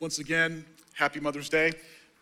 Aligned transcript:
Once 0.00 0.20
again, 0.20 0.64
happy 0.94 1.18
Mother's 1.18 1.48
Day. 1.48 1.72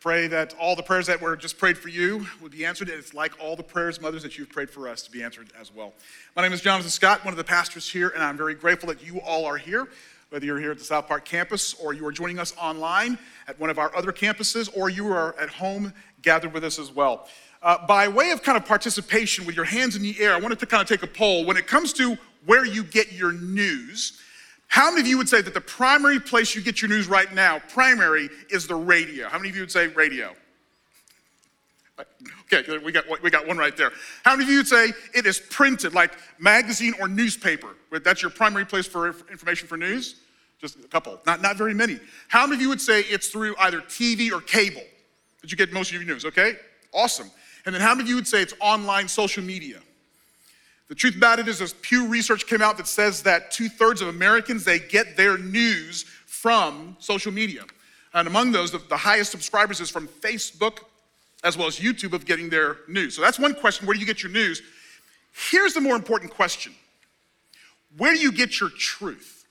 Pray 0.00 0.28
that 0.28 0.54
all 0.58 0.74
the 0.74 0.82
prayers 0.82 1.06
that 1.08 1.20
were 1.20 1.36
just 1.36 1.58
prayed 1.58 1.76
for 1.76 1.90
you 1.90 2.26
would 2.40 2.50
be 2.50 2.64
answered, 2.64 2.88
and 2.88 2.98
it's 2.98 3.12
like 3.12 3.34
all 3.38 3.54
the 3.54 3.62
prayers, 3.62 4.00
mothers, 4.00 4.22
that 4.22 4.38
you've 4.38 4.48
prayed 4.48 4.70
for 4.70 4.88
us 4.88 5.02
to 5.02 5.10
be 5.10 5.22
answered 5.22 5.48
as 5.60 5.74
well. 5.74 5.92
My 6.34 6.42
name 6.42 6.54
is 6.54 6.62
Jonathan 6.62 6.88
Scott, 6.88 7.22
one 7.22 7.34
of 7.34 7.36
the 7.36 7.44
pastors 7.44 7.86
here, 7.86 8.08
and 8.08 8.22
I'm 8.22 8.38
very 8.38 8.54
grateful 8.54 8.88
that 8.88 9.06
you 9.06 9.20
all 9.20 9.44
are 9.44 9.58
here, 9.58 9.88
whether 10.30 10.46
you're 10.46 10.58
here 10.58 10.70
at 10.70 10.78
the 10.78 10.84
South 10.84 11.06
Park 11.06 11.26
campus 11.26 11.74
or 11.74 11.92
you 11.92 12.06
are 12.06 12.12
joining 12.12 12.38
us 12.38 12.54
online 12.56 13.18
at 13.46 13.60
one 13.60 13.68
of 13.68 13.78
our 13.78 13.94
other 13.94 14.10
campuses, 14.10 14.74
or 14.74 14.88
you 14.88 15.12
are 15.12 15.38
at 15.38 15.50
home 15.50 15.92
gathered 16.22 16.54
with 16.54 16.64
us 16.64 16.78
as 16.78 16.90
well. 16.90 17.28
Uh, 17.62 17.86
by 17.86 18.08
way 18.08 18.30
of 18.30 18.42
kind 18.42 18.56
of 18.56 18.64
participation 18.64 19.44
with 19.44 19.54
your 19.54 19.66
hands 19.66 19.96
in 19.96 20.02
the 20.02 20.18
air, 20.18 20.32
I 20.32 20.40
wanted 20.40 20.60
to 20.60 20.66
kind 20.66 20.80
of 20.80 20.88
take 20.88 21.02
a 21.02 21.06
poll. 21.06 21.44
When 21.44 21.58
it 21.58 21.66
comes 21.66 21.92
to 21.94 22.16
where 22.46 22.64
you 22.64 22.84
get 22.84 23.12
your 23.12 23.32
news, 23.32 24.22
how 24.68 24.90
many 24.90 25.00
of 25.00 25.06
you 25.06 25.18
would 25.18 25.28
say 25.28 25.40
that 25.40 25.54
the 25.54 25.60
primary 25.60 26.20
place 26.20 26.54
you 26.54 26.60
get 26.60 26.82
your 26.82 26.88
news 26.88 27.08
right 27.08 27.32
now, 27.32 27.60
primary, 27.68 28.28
is 28.50 28.66
the 28.66 28.74
radio? 28.74 29.28
How 29.28 29.38
many 29.38 29.50
of 29.50 29.56
you 29.56 29.62
would 29.62 29.70
say 29.70 29.88
radio? 29.88 30.34
Okay, 32.52 32.78
we 32.78 32.92
got, 32.92 33.04
we 33.22 33.30
got 33.30 33.46
one 33.46 33.56
right 33.56 33.76
there. 33.76 33.90
How 34.24 34.32
many 34.32 34.44
of 34.44 34.50
you 34.50 34.58
would 34.58 34.68
say 34.68 34.92
it 35.14 35.26
is 35.26 35.38
printed, 35.38 35.94
like 35.94 36.12
magazine 36.38 36.94
or 37.00 37.08
newspaper? 37.08 37.74
That's 37.90 38.22
your 38.22 38.30
primary 38.30 38.66
place 38.66 38.86
for 38.86 39.08
information 39.30 39.66
for 39.66 39.76
news? 39.76 40.16
Just 40.60 40.78
a 40.78 40.88
couple, 40.88 41.20
not, 41.26 41.42
not 41.42 41.56
very 41.56 41.74
many. 41.74 41.98
How 42.28 42.46
many 42.46 42.56
of 42.56 42.62
you 42.62 42.68
would 42.68 42.80
say 42.80 43.00
it's 43.00 43.28
through 43.28 43.54
either 43.58 43.80
TV 43.80 44.32
or 44.32 44.40
cable 44.40 44.82
that 45.40 45.50
you 45.50 45.56
get 45.56 45.72
most 45.72 45.88
of 45.90 45.94
your 45.94 46.04
news? 46.04 46.24
Okay, 46.24 46.54
awesome. 46.92 47.30
And 47.64 47.74
then 47.74 47.82
how 47.82 47.94
many 47.94 48.02
of 48.02 48.08
you 48.08 48.14
would 48.14 48.28
say 48.28 48.42
it's 48.42 48.54
online 48.60 49.08
social 49.08 49.42
media? 49.42 49.80
The 50.88 50.94
truth 50.94 51.16
about 51.16 51.38
it 51.38 51.48
is, 51.48 51.60
as 51.60 51.72
Pew 51.74 52.06
Research 52.06 52.46
came 52.46 52.62
out 52.62 52.76
that 52.76 52.86
says 52.86 53.22
that 53.24 53.50
two 53.50 53.68
thirds 53.68 54.00
of 54.00 54.08
Americans 54.08 54.64
they 54.64 54.78
get 54.78 55.16
their 55.16 55.36
news 55.36 56.04
from 56.26 56.96
social 57.00 57.32
media, 57.32 57.64
and 58.14 58.28
among 58.28 58.52
those, 58.52 58.70
the, 58.70 58.78
the 58.78 58.96
highest 58.96 59.30
subscribers 59.32 59.80
is 59.80 59.90
from 59.90 60.06
Facebook 60.06 60.78
as 61.44 61.56
well 61.56 61.66
as 61.66 61.78
YouTube 61.78 62.12
of 62.12 62.24
getting 62.24 62.48
their 62.48 62.78
news. 62.88 63.14
So 63.16 63.22
that's 63.22 63.38
one 63.38 63.54
question: 63.54 63.86
Where 63.86 63.94
do 63.94 64.00
you 64.00 64.06
get 64.06 64.22
your 64.22 64.32
news? 64.32 64.62
Here's 65.50 65.74
the 65.74 65.80
more 65.80 65.96
important 65.96 66.30
question: 66.30 66.72
Where 67.96 68.14
do 68.14 68.20
you 68.20 68.30
get 68.30 68.60
your 68.60 68.70
truth? 68.70 69.44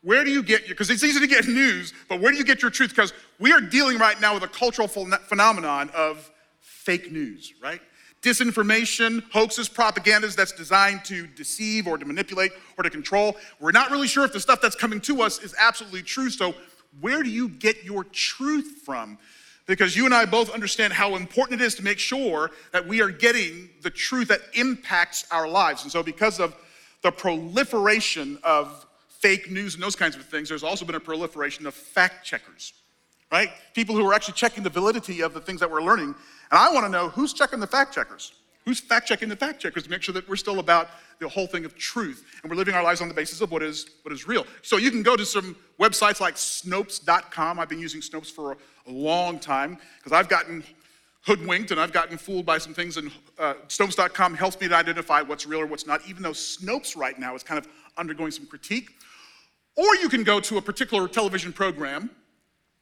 Where 0.00 0.22
do 0.22 0.30
you 0.30 0.42
get 0.42 0.62
your, 0.62 0.74
because 0.74 0.90
it's 0.90 1.02
easy 1.02 1.20
to 1.20 1.26
get 1.26 1.46
news, 1.48 1.92
but 2.08 2.20
where 2.20 2.32
do 2.32 2.38
you 2.38 2.44
get 2.44 2.62
your 2.62 2.70
truth? 2.70 2.90
Because 2.90 3.12
we 3.38 3.52
are 3.52 3.60
dealing 3.60 3.98
right 3.98 4.18
now 4.20 4.34
with 4.34 4.42
a 4.44 4.48
cultural 4.48 4.88
phenomenon 4.88 5.90
of 5.94 6.30
fake 6.60 7.10
news, 7.10 7.52
right? 7.62 7.80
Disinformation, 8.24 9.22
hoaxes, 9.30 9.68
propagandas 9.68 10.34
that's 10.34 10.50
designed 10.50 11.04
to 11.04 11.26
deceive 11.26 11.86
or 11.86 11.98
to 11.98 12.06
manipulate 12.06 12.52
or 12.78 12.82
to 12.82 12.90
control. 12.90 13.36
We're 13.60 13.70
not 13.70 13.90
really 13.90 14.08
sure 14.08 14.24
if 14.24 14.32
the 14.32 14.40
stuff 14.40 14.62
that's 14.62 14.74
coming 14.74 15.00
to 15.02 15.20
us 15.20 15.42
is 15.42 15.54
absolutely 15.58 16.02
true. 16.02 16.30
So, 16.30 16.54
where 17.00 17.22
do 17.22 17.28
you 17.28 17.48
get 17.48 17.84
your 17.84 18.04
truth 18.04 18.82
from? 18.84 19.18
Because 19.66 19.96
you 19.96 20.06
and 20.06 20.14
I 20.14 20.24
both 20.24 20.50
understand 20.50 20.92
how 20.92 21.16
important 21.16 21.60
it 21.60 21.64
is 21.64 21.74
to 21.76 21.84
make 21.84 21.98
sure 21.98 22.50
that 22.72 22.86
we 22.86 23.02
are 23.02 23.10
getting 23.10 23.68
the 23.82 23.90
truth 23.90 24.28
that 24.28 24.40
impacts 24.54 25.26
our 25.30 25.46
lives. 25.46 25.82
And 25.82 25.92
so, 25.92 26.02
because 26.02 26.40
of 26.40 26.56
the 27.02 27.12
proliferation 27.12 28.38
of 28.42 28.86
fake 29.08 29.50
news 29.50 29.74
and 29.74 29.82
those 29.82 29.96
kinds 29.96 30.16
of 30.16 30.24
things, 30.24 30.48
there's 30.48 30.62
also 30.62 30.86
been 30.86 30.94
a 30.94 31.00
proliferation 31.00 31.66
of 31.66 31.74
fact 31.74 32.24
checkers, 32.24 32.72
right? 33.30 33.50
People 33.74 33.94
who 33.94 34.06
are 34.08 34.14
actually 34.14 34.34
checking 34.34 34.62
the 34.62 34.70
validity 34.70 35.22
of 35.22 35.34
the 35.34 35.40
things 35.40 35.60
that 35.60 35.70
we're 35.70 35.82
learning 35.82 36.14
and 36.50 36.58
I 36.58 36.72
want 36.72 36.84
to 36.86 36.90
know 36.90 37.08
who's 37.08 37.32
checking 37.32 37.60
the 37.60 37.66
fact 37.66 37.94
checkers? 37.94 38.32
Who's 38.64 38.80
fact 38.80 39.06
checking 39.06 39.28
the 39.28 39.36
fact 39.36 39.60
checkers 39.60 39.82
to 39.82 39.90
make 39.90 40.02
sure 40.02 40.14
that 40.14 40.26
we're 40.28 40.36
still 40.36 40.58
about 40.58 40.88
the 41.20 41.28
whole 41.28 41.46
thing 41.46 41.64
of 41.64 41.76
truth 41.76 42.24
and 42.42 42.50
we're 42.50 42.56
living 42.56 42.74
our 42.74 42.82
lives 42.82 43.00
on 43.02 43.08
the 43.08 43.14
basis 43.14 43.40
of 43.42 43.50
what 43.50 43.62
is, 43.62 43.86
what 44.02 44.12
is 44.12 44.26
real? 44.26 44.46
So 44.62 44.78
you 44.78 44.90
can 44.90 45.02
go 45.02 45.16
to 45.16 45.26
some 45.26 45.54
websites 45.78 46.20
like 46.20 46.36
Snopes.com. 46.36 47.58
I've 47.58 47.68
been 47.68 47.78
using 47.78 48.00
Snopes 48.00 48.30
for 48.30 48.52
a, 48.52 48.56
long 48.86 49.38
time 49.38 49.78
because 49.96 50.12
I've 50.12 50.28
gotten 50.28 50.62
hoodwinked 51.22 51.70
and 51.70 51.80
I've 51.80 51.92
gotten 51.92 52.18
fooled 52.18 52.44
by 52.44 52.58
some 52.58 52.74
things, 52.74 52.98
and 52.98 53.10
uh, 53.38 53.54
Snopes.com 53.68 54.34
helps 54.34 54.60
me 54.60 54.68
to 54.68 54.76
identify 54.76 55.22
what's 55.22 55.46
real 55.46 55.60
or 55.60 55.66
what's 55.66 55.86
not, 55.86 56.06
even 56.06 56.22
though 56.22 56.32
Snopes 56.32 56.94
right 56.94 57.18
now 57.18 57.34
is 57.34 57.42
kind 57.42 57.56
of 57.56 57.66
undergoing 57.96 58.30
some 58.30 58.44
critique. 58.44 58.90
Or 59.76 59.96
you 59.96 60.10
can 60.10 60.22
go 60.22 60.38
to 60.40 60.58
a 60.58 60.62
particular 60.62 61.08
television 61.08 61.50
program. 61.50 62.10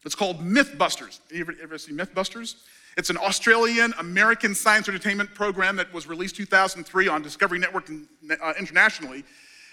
It's 0.04 0.16
called 0.16 0.40
Mythbusters. 0.40 1.20
You 1.30 1.42
ever, 1.42 1.54
ever 1.62 1.78
see 1.78 1.92
Mythbusters? 1.92 2.56
It's 2.96 3.10
an 3.10 3.16
Australian 3.16 3.94
American 3.98 4.54
science 4.54 4.88
entertainment 4.88 5.34
program 5.34 5.76
that 5.76 5.92
was 5.94 6.06
released 6.06 6.36
2003 6.36 7.08
on 7.08 7.22
Discovery 7.22 7.58
Network 7.58 7.90
uh, 7.90 8.52
internationally. 8.58 9.24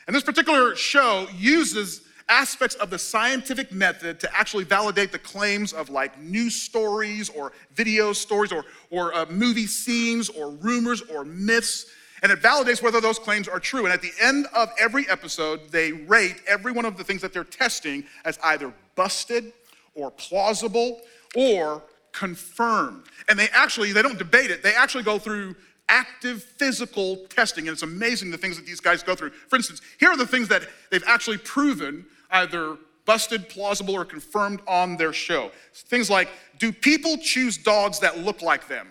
And 0.08 0.16
this 0.16 0.24
particular 0.24 0.76
show 0.76 1.28
uses 1.36 2.02
aspects 2.30 2.76
of 2.76 2.90
the 2.90 3.00
scientific 3.00 3.72
method 3.72 4.20
to 4.22 4.38
actually 4.38 4.64
validate 4.64 5.12
the 5.12 5.20
claims 5.20 5.74
of 5.74 5.90
like 5.90 6.18
news 6.20 6.56
stories 6.56 7.30
or 7.30 7.52
video 7.74 8.14
stories 8.14 8.52
or, 8.52 8.64
or 8.90 9.14
uh, 9.14 9.26
movie 9.30 9.68
scenes 9.68 10.30
or 10.30 10.52
rumors 10.52 11.02
or 11.02 11.26
myths. 11.26 11.88
And 12.22 12.32
it 12.32 12.42
validates 12.42 12.82
whether 12.82 13.02
those 13.02 13.18
claims 13.20 13.48
are 13.48 13.60
true. 13.60 13.86
And 13.86 13.94
at 13.94 14.02
the 14.02 14.12
end 14.22 14.46
of 14.56 14.70
every 14.80 15.10
episode, 15.10 15.72
they 15.72 15.92
rate 15.92 16.42
every 16.48 16.72
one 16.72 16.86
of 16.86 16.98
the 16.98 17.04
things 17.04 17.22
that 17.22 17.34
they're 17.34 17.44
testing 17.44 18.04
as 18.26 18.38
either 18.44 18.74
busted 18.96 19.52
or 19.96 20.12
plausible 20.12 21.02
or 21.36 21.82
confirmed. 22.14 23.04
And 23.28 23.38
they 23.38 23.50
actually, 23.50 23.92
they 23.92 24.02
don't 24.02 24.18
debate 24.18 24.52
it, 24.52 24.64
they 24.64 24.74
actually 24.74 25.04
go 25.04 25.20
through 25.20 25.56
active 25.88 26.44
physical 26.44 27.18
testing. 27.28 27.68
And 27.68 27.74
it's 27.74 27.84
amazing 27.84 28.32
the 28.32 28.38
things 28.38 28.56
that 28.58 28.66
these 28.66 28.80
guys 28.80 29.04
go 29.04 29.16
through. 29.16 29.32
For 29.32 29.56
instance, 29.56 29.82
here 30.00 30.10
are 30.10 30.18
the 30.18 30.28
things 30.28 30.48
that 30.50 30.64
they've 30.92 31.04
actually 31.08 31.38
proven 31.38 32.06
either 32.32 32.78
busted, 33.06 33.50
plausible, 33.50 33.96
or 33.96 34.06
confirmed 34.06 34.62
on 34.68 34.96
their 34.96 35.12
show. 35.12 35.52
Things 35.74 36.10
like 36.10 36.30
do 36.60 36.72
people 36.72 37.18
choose 37.18 37.58
dogs 37.58 38.00
that 38.00 38.20
look 38.20 38.42
like 38.42 38.68
them? 38.68 38.88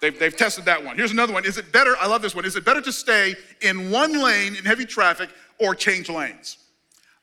They've, 0.00 0.18
they've 0.18 0.36
tested 0.36 0.66
that 0.66 0.84
one. 0.84 0.96
Here's 0.96 1.12
another 1.12 1.32
one. 1.32 1.46
Is 1.46 1.56
it 1.56 1.72
better? 1.72 1.96
I 1.98 2.06
love 2.06 2.20
this 2.20 2.34
one. 2.34 2.44
Is 2.44 2.56
it 2.56 2.64
better 2.64 2.82
to 2.82 2.92
stay 2.92 3.34
in 3.62 3.90
one 3.90 4.22
lane 4.22 4.54
in 4.54 4.64
heavy 4.64 4.84
traffic 4.84 5.30
or 5.58 5.74
change 5.74 6.10
lanes? 6.10 6.58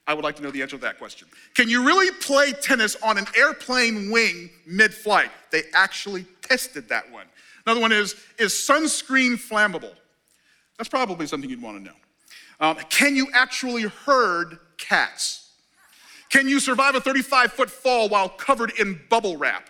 I 0.05 0.13
would 0.13 0.23
like 0.23 0.35
to 0.35 0.43
know 0.43 0.51
the 0.51 0.61
answer 0.61 0.75
to 0.75 0.81
that 0.81 0.97
question. 0.97 1.27
Can 1.55 1.69
you 1.69 1.85
really 1.85 2.11
play 2.19 2.51
tennis 2.51 2.97
on 3.01 3.17
an 3.17 3.25
airplane 3.37 4.11
wing 4.11 4.49
mid 4.65 4.93
flight? 4.93 5.31
They 5.51 5.63
actually 5.73 6.25
tested 6.41 6.89
that 6.89 7.09
one. 7.11 7.25
Another 7.65 7.79
one 7.79 7.91
is 7.91 8.15
Is 8.37 8.53
sunscreen 8.53 9.33
flammable? 9.35 9.93
That's 10.77 10.89
probably 10.89 11.27
something 11.27 11.49
you'd 11.49 11.61
want 11.61 11.77
to 11.77 11.83
know. 11.83 11.95
Um, 12.59 12.77
can 12.89 13.15
you 13.15 13.27
actually 13.33 13.83
herd 13.83 14.57
cats? 14.77 15.51
Can 16.29 16.47
you 16.47 16.59
survive 16.59 16.95
a 16.95 17.01
35 17.01 17.53
foot 17.53 17.69
fall 17.69 18.09
while 18.09 18.27
covered 18.27 18.71
in 18.79 18.99
bubble 19.09 19.37
wrap? 19.37 19.69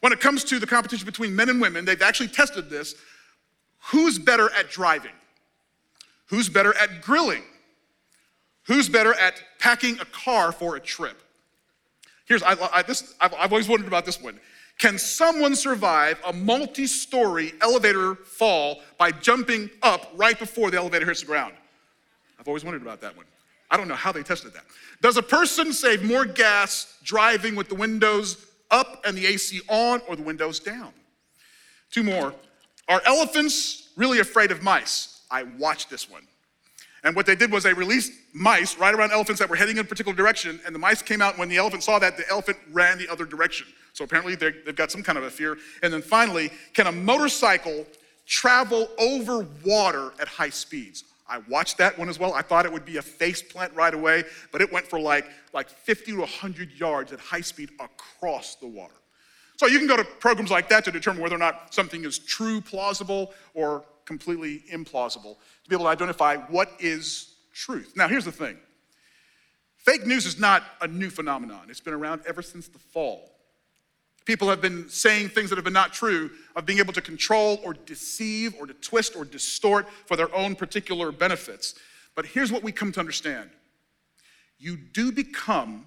When 0.00 0.12
it 0.12 0.20
comes 0.20 0.44
to 0.44 0.58
the 0.58 0.66
competition 0.66 1.06
between 1.06 1.34
men 1.34 1.48
and 1.48 1.60
women, 1.60 1.84
they've 1.84 2.02
actually 2.02 2.28
tested 2.28 2.68
this. 2.68 2.94
Who's 3.90 4.18
better 4.18 4.50
at 4.50 4.70
driving? 4.70 5.12
Who's 6.26 6.48
better 6.48 6.76
at 6.76 7.00
grilling? 7.00 7.42
Who's 8.66 8.88
better 8.88 9.14
at 9.14 9.42
packing 9.58 9.98
a 10.00 10.04
car 10.06 10.52
for 10.52 10.76
a 10.76 10.80
trip? 10.80 11.20
Here's, 12.26 12.42
I, 12.42 12.56
I, 12.72 12.82
this, 12.82 13.14
I've, 13.20 13.34
I've 13.34 13.52
always 13.52 13.68
wondered 13.68 13.88
about 13.88 14.06
this 14.06 14.20
one. 14.20 14.40
Can 14.78 14.98
someone 14.98 15.54
survive 15.54 16.18
a 16.26 16.32
multi 16.32 16.86
story 16.86 17.52
elevator 17.60 18.14
fall 18.14 18.80
by 18.98 19.10
jumping 19.12 19.70
up 19.82 20.10
right 20.16 20.38
before 20.38 20.70
the 20.70 20.78
elevator 20.78 21.06
hits 21.06 21.20
the 21.20 21.26
ground? 21.26 21.54
I've 22.38 22.48
always 22.48 22.64
wondered 22.64 22.82
about 22.82 23.00
that 23.02 23.16
one. 23.16 23.26
I 23.70 23.76
don't 23.76 23.88
know 23.88 23.94
how 23.94 24.12
they 24.12 24.22
tested 24.22 24.52
that. 24.54 24.64
Does 25.00 25.16
a 25.16 25.22
person 25.22 25.72
save 25.72 26.02
more 26.02 26.24
gas 26.24 26.98
driving 27.02 27.54
with 27.54 27.68
the 27.68 27.74
windows 27.74 28.46
up 28.70 29.02
and 29.06 29.16
the 29.16 29.26
AC 29.26 29.60
on 29.68 30.00
or 30.08 30.16
the 30.16 30.22
windows 30.22 30.60
down? 30.60 30.92
Two 31.90 32.02
more. 32.02 32.34
Are 32.88 33.00
elephants 33.04 33.90
really 33.96 34.18
afraid 34.18 34.50
of 34.50 34.62
mice? 34.62 35.22
I 35.30 35.44
watched 35.44 35.90
this 35.90 36.10
one. 36.10 36.26
And 37.04 37.14
what 37.14 37.26
they 37.26 37.36
did 37.36 37.52
was 37.52 37.62
they 37.62 37.74
released 37.74 38.12
mice 38.32 38.78
right 38.78 38.94
around 38.94 39.12
elephants 39.12 39.38
that 39.38 39.48
were 39.48 39.56
heading 39.56 39.76
in 39.76 39.82
a 39.82 39.84
particular 39.84 40.16
direction, 40.16 40.58
and 40.64 40.74
the 40.74 40.78
mice 40.78 41.02
came 41.02 41.20
out. 41.20 41.34
And 41.34 41.38
when 41.38 41.50
the 41.50 41.58
elephant 41.58 41.82
saw 41.82 41.98
that, 41.98 42.16
the 42.16 42.28
elephant 42.30 42.56
ran 42.72 42.96
the 42.96 43.08
other 43.08 43.26
direction. 43.26 43.66
So 43.92 44.04
apparently 44.04 44.34
they've 44.34 44.74
got 44.74 44.90
some 44.90 45.02
kind 45.02 45.18
of 45.18 45.24
a 45.24 45.30
fear. 45.30 45.58
And 45.82 45.92
then 45.92 46.02
finally, 46.02 46.50
can 46.72 46.86
a 46.86 46.92
motorcycle 46.92 47.86
travel 48.26 48.88
over 48.98 49.46
water 49.64 50.12
at 50.18 50.28
high 50.28 50.48
speeds? 50.48 51.04
I 51.28 51.38
watched 51.48 51.78
that 51.78 51.98
one 51.98 52.08
as 52.08 52.18
well. 52.18 52.34
I 52.34 52.42
thought 52.42 52.66
it 52.66 52.72
would 52.72 52.84
be 52.84 52.96
a 52.96 53.02
face 53.02 53.42
plant 53.42 53.74
right 53.74 53.94
away, 53.94 54.24
but 54.50 54.60
it 54.60 54.72
went 54.72 54.86
for 54.86 54.98
like, 54.98 55.26
like 55.52 55.68
50 55.68 56.12
to 56.12 56.18
100 56.20 56.72
yards 56.72 57.12
at 57.12 57.20
high 57.20 57.40
speed 57.40 57.70
across 57.80 58.56
the 58.56 58.66
water. 58.66 58.94
So 59.56 59.66
you 59.66 59.78
can 59.78 59.86
go 59.86 59.96
to 59.96 60.04
programs 60.04 60.50
like 60.50 60.68
that 60.70 60.84
to 60.86 60.90
determine 60.90 61.22
whether 61.22 61.36
or 61.36 61.38
not 61.38 61.72
something 61.72 62.04
is 62.04 62.18
true, 62.18 62.60
plausible, 62.60 63.32
or 63.54 63.84
completely 64.06 64.64
implausible 64.72 65.36
to 65.62 65.70
be 65.70 65.74
able 65.74 65.84
to 65.84 65.90
identify 65.90 66.36
what 66.36 66.70
is 66.78 67.34
truth. 67.52 67.94
Now, 67.96 68.08
here's 68.08 68.24
the 68.24 68.32
thing 68.32 68.58
fake 69.78 70.06
news 70.06 70.26
is 70.26 70.38
not 70.38 70.62
a 70.80 70.88
new 70.88 71.10
phenomenon, 71.10 71.66
it's 71.68 71.80
been 71.80 71.94
around 71.94 72.22
ever 72.26 72.42
since 72.42 72.68
the 72.68 72.78
fall. 72.78 73.30
People 74.24 74.48
have 74.48 74.62
been 74.62 74.88
saying 74.88 75.28
things 75.28 75.50
that 75.50 75.56
have 75.56 75.64
been 75.64 75.74
not 75.74 75.92
true, 75.92 76.30
of 76.56 76.64
being 76.64 76.78
able 76.78 76.94
to 76.94 77.02
control 77.02 77.60
or 77.62 77.74
deceive 77.74 78.54
or 78.58 78.66
to 78.66 78.72
twist 78.72 79.16
or 79.16 79.24
distort 79.24 79.86
for 80.06 80.16
their 80.16 80.34
own 80.34 80.54
particular 80.54 81.12
benefits. 81.12 81.74
But 82.14 82.24
here's 82.24 82.50
what 82.50 82.62
we 82.62 82.72
come 82.72 82.90
to 82.92 83.00
understand 83.00 83.50
you 84.58 84.76
do 84.76 85.12
become 85.12 85.84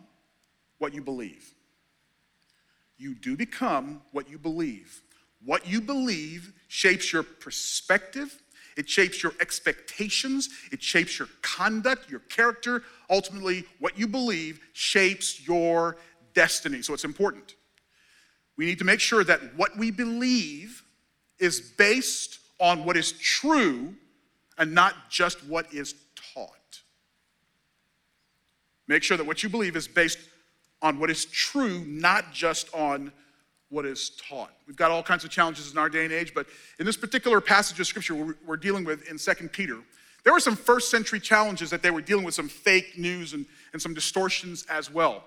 what 0.77 0.93
you 0.93 1.01
believe. 1.01 1.51
You 2.97 3.15
do 3.15 3.35
become 3.35 4.01
what 4.11 4.29
you 4.29 4.37
believe. 4.37 5.01
What 5.43 5.67
you 5.67 5.81
believe 5.81 6.53
shapes 6.67 7.13
your 7.13 7.23
perspective, 7.23 8.41
it 8.75 8.89
shapes 8.89 9.23
your 9.23 9.33
expectations, 9.39 10.49
it 10.71 10.81
shapes 10.83 11.17
your 11.17 11.27
conduct, 11.41 12.09
your 12.09 12.19
character. 12.21 12.83
Ultimately, 13.09 13.65
what 13.79 13.97
you 13.97 14.07
believe 14.07 14.59
shapes 14.73 15.47
your 15.47 15.97
destiny. 16.33 16.81
So 16.81 16.93
it's 16.93 17.05
important. 17.05 17.55
We 18.55 18.65
need 18.65 18.79
to 18.79 18.85
make 18.85 18.99
sure 18.99 19.23
that 19.23 19.55
what 19.55 19.77
we 19.77 19.91
believe 19.91 20.83
is 21.39 21.61
based 21.61 22.39
on 22.59 22.85
what 22.85 22.97
is 22.97 23.11
true 23.13 23.95
and 24.57 24.73
not 24.73 25.09
just 25.09 25.43
what 25.45 25.71
is 25.73 25.93
taught. 26.33 26.81
Make 28.87 29.03
sure 29.03 29.17
that 29.17 29.25
what 29.25 29.43
you 29.43 29.49
believe 29.49 29.75
is 29.75 29.87
based 29.87 30.19
on 30.81 30.99
what 30.99 31.09
is 31.09 31.25
true, 31.25 31.83
not 31.85 32.31
just 32.33 32.73
on 32.73 33.11
what 33.69 33.85
is 33.85 34.11
taught. 34.11 34.51
We've 34.65 34.77
got 34.77 34.91
all 34.91 35.03
kinds 35.03 35.23
of 35.23 35.29
challenges 35.29 35.71
in 35.71 35.77
our 35.77 35.89
day 35.89 36.05
and 36.05 36.13
age, 36.13 36.33
but 36.33 36.47
in 36.79 36.85
this 36.85 36.97
particular 36.97 37.41
passage 37.41 37.79
of 37.79 37.87
scripture 37.87 38.35
we're 38.45 38.57
dealing 38.57 38.85
with 38.85 39.09
in 39.09 39.17
Second 39.17 39.51
Peter, 39.51 39.79
there 40.23 40.33
were 40.33 40.39
some 40.39 40.55
first 40.55 40.91
century 40.91 41.19
challenges 41.19 41.69
that 41.69 41.81
they 41.81 41.91
were 41.91 42.01
dealing 42.01 42.25
with, 42.25 42.33
some 42.33 42.49
fake 42.49 42.97
news 42.97 43.33
and, 43.33 43.45
and 43.73 43.81
some 43.81 43.93
distortions 43.93 44.65
as 44.69 44.91
well. 44.91 45.23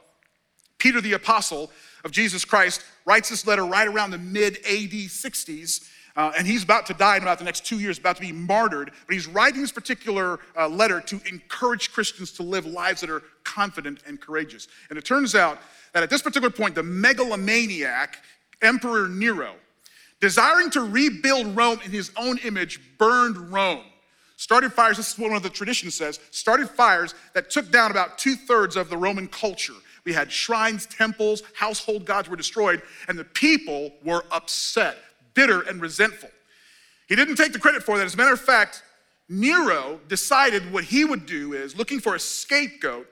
Peter, 0.78 1.00
the 1.00 1.12
apostle 1.12 1.70
of 2.04 2.10
Jesus 2.10 2.44
Christ, 2.44 2.82
writes 3.04 3.28
this 3.28 3.46
letter 3.46 3.64
right 3.64 3.86
around 3.86 4.10
the 4.10 4.18
mid 4.18 4.56
AD 4.58 4.90
60s. 4.90 5.88
Uh, 6.16 6.32
and 6.36 6.46
he's 6.46 6.62
about 6.62 6.86
to 6.86 6.94
die 6.94 7.16
in 7.16 7.22
about 7.22 7.38
the 7.38 7.44
next 7.44 7.64
two 7.64 7.78
years, 7.78 7.98
about 7.98 8.16
to 8.16 8.22
be 8.22 8.32
martyred. 8.32 8.90
But 9.06 9.14
he's 9.14 9.26
writing 9.26 9.60
this 9.60 9.72
particular 9.72 10.40
uh, 10.56 10.68
letter 10.68 11.00
to 11.00 11.20
encourage 11.30 11.92
Christians 11.92 12.32
to 12.32 12.42
live 12.42 12.66
lives 12.66 13.00
that 13.00 13.10
are 13.10 13.22
confident 13.44 14.02
and 14.06 14.20
courageous. 14.20 14.68
And 14.88 14.98
it 14.98 15.04
turns 15.04 15.34
out 15.34 15.58
that 15.92 16.02
at 16.02 16.10
this 16.10 16.22
particular 16.22 16.50
point, 16.50 16.74
the 16.74 16.82
megalomaniac, 16.82 18.18
Emperor 18.62 19.08
Nero, 19.08 19.54
desiring 20.20 20.70
to 20.70 20.82
rebuild 20.82 21.56
Rome 21.56 21.80
in 21.84 21.90
his 21.90 22.10
own 22.16 22.38
image, 22.38 22.80
burned 22.98 23.52
Rome. 23.52 23.84
Started 24.36 24.72
fires, 24.72 24.96
this 24.96 25.12
is 25.12 25.18
what 25.18 25.28
one 25.28 25.36
of 25.36 25.42
the 25.42 25.50
traditions 25.50 25.94
says, 25.94 26.18
started 26.30 26.68
fires 26.68 27.14
that 27.34 27.50
took 27.50 27.70
down 27.70 27.90
about 27.90 28.16
two 28.16 28.34
thirds 28.34 28.76
of 28.76 28.88
the 28.88 28.96
Roman 28.96 29.28
culture. 29.28 29.74
We 30.04 30.14
had 30.14 30.32
shrines, 30.32 30.86
temples, 30.86 31.42
household 31.54 32.06
gods 32.06 32.28
were 32.28 32.36
destroyed, 32.36 32.82
and 33.08 33.18
the 33.18 33.24
people 33.24 33.92
were 34.02 34.24
upset, 34.32 34.96
bitter, 35.34 35.62
and 35.62 35.80
resentful. 35.80 36.30
He 37.08 37.16
didn't 37.16 37.36
take 37.36 37.52
the 37.52 37.58
credit 37.58 37.82
for 37.82 37.98
that. 37.98 38.06
As 38.06 38.14
a 38.14 38.16
matter 38.16 38.32
of 38.32 38.40
fact, 38.40 38.82
Nero 39.28 40.00
decided 40.08 40.72
what 40.72 40.84
he 40.84 41.04
would 41.04 41.26
do 41.26 41.52
is 41.52 41.76
looking 41.76 42.00
for 42.00 42.14
a 42.14 42.20
scapegoat, 42.20 43.06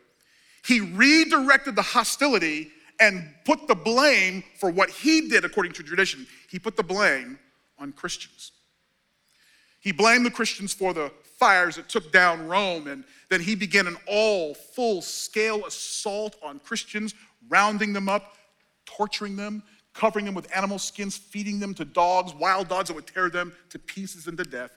he 0.65 0.81
redirected 0.81 1.77
the 1.77 1.83
hostility 1.83 2.71
and 3.01 3.33
put 3.45 3.69
the 3.69 3.75
blame 3.75 4.43
for 4.59 4.71
what 4.71 4.91
he 4.91 5.29
did 5.29 5.45
according 5.45 5.73
to 5.75 5.83
tradition. 5.83 6.27
He 6.51 6.59
put 6.59 6.77
the 6.77 6.83
blame 6.83 7.39
on 7.79 7.93
Christians. 7.93 8.53
He 9.81 9.93
blamed 9.93 10.27
the 10.27 10.31
Christians 10.31 10.75
for 10.75 10.93
the 10.93 11.13
fires 11.39 11.77
that 11.77 11.89
took 11.89 12.11
down 12.11 12.49
Rome, 12.49 12.89
and 12.89 13.05
then 13.31 13.41
he 13.41 13.55
began 13.55 13.87
an 13.87 13.97
all 14.09 14.55
full 14.55 15.01
scale 15.01 15.65
assault 15.65 16.35
on 16.43 16.59
Christians, 16.59 17.15
rounding 17.49 17.93
them 17.93 18.09
up, 18.09 18.35
torturing 18.85 19.37
them, 19.37 19.63
covering 19.99 20.25
them 20.25 20.35
with 20.35 20.49
animal 20.57 20.79
skins, 20.79 21.17
feeding 21.17 21.59
them 21.59 21.75
to 21.75 21.85
dogs, 21.85 22.33
wild 22.33 22.69
dogs 22.69 22.87
that 22.87 22.95
would 22.95 23.07
tear 23.07 23.29
them 23.29 23.53
to 23.69 23.81
pieces 23.81 24.29
and 24.29 24.39
to 24.39 24.45
death, 24.45 24.71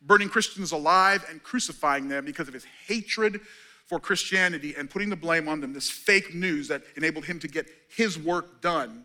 burning 0.00 0.28
Christians 0.28 0.70
alive 0.70 1.26
and 1.28 1.42
crucifying 1.42 2.08
them 2.08 2.24
because 2.24 2.46
of 2.46 2.54
his 2.54 2.64
hatred 2.86 3.40
for 3.86 3.98
Christianity 3.98 4.76
and 4.78 4.88
putting 4.88 5.10
the 5.10 5.16
blame 5.16 5.48
on 5.48 5.60
them, 5.60 5.72
this 5.72 5.90
fake 5.90 6.32
news 6.32 6.68
that 6.68 6.82
enabled 6.96 7.24
him 7.24 7.40
to 7.40 7.48
get 7.48 7.66
his 7.88 8.16
work 8.16 8.62
done, 8.62 9.04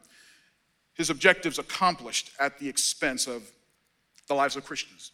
his 0.93 1.09
objectives 1.09 1.57
accomplished 1.57 2.29
at 2.39 2.59
the 2.59 2.69
expense 2.69 3.25
of 3.25 3.41
the 4.27 4.35
lives 4.35 4.55
of 4.55 4.63
Christians. 4.63 5.11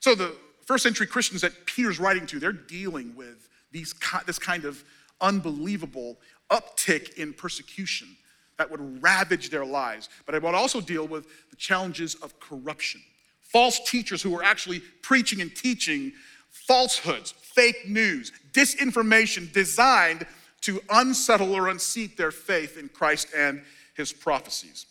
So 0.00 0.14
the 0.14 0.34
first 0.64 0.82
century 0.82 1.06
Christians 1.06 1.42
that 1.42 1.66
Peter's 1.66 2.00
writing 2.00 2.24
to, 2.28 2.40
they're 2.40 2.52
dealing 2.52 3.14
with 3.14 3.50
these, 3.70 3.94
this 4.26 4.38
kind 4.38 4.64
of 4.64 4.82
unbelievable 5.20 6.16
uptick 6.50 7.18
in 7.18 7.34
persecution 7.34 8.16
that 8.58 8.70
would 8.70 9.02
ravage 9.02 9.50
their 9.50 9.64
lives. 9.64 10.08
But 10.26 10.34
I 10.34 10.38
would 10.38 10.54
also 10.54 10.80
deal 10.80 11.06
with 11.06 11.26
the 11.50 11.56
challenges 11.56 12.14
of 12.16 12.38
corruption. 12.40 13.00
False 13.40 13.80
teachers 13.90 14.22
who 14.22 14.30
were 14.30 14.44
actually 14.44 14.80
preaching 15.02 15.40
and 15.40 15.54
teaching 15.54 16.12
falsehoods, 16.50 17.32
fake 17.32 17.88
news, 17.88 18.32
disinformation 18.52 19.52
designed 19.52 20.26
to 20.62 20.80
unsettle 20.90 21.54
or 21.54 21.68
unseat 21.68 22.16
their 22.16 22.30
faith 22.30 22.76
in 22.78 22.88
Christ 22.88 23.28
and 23.36 23.62
his 23.94 24.12
prophecies. 24.12 24.86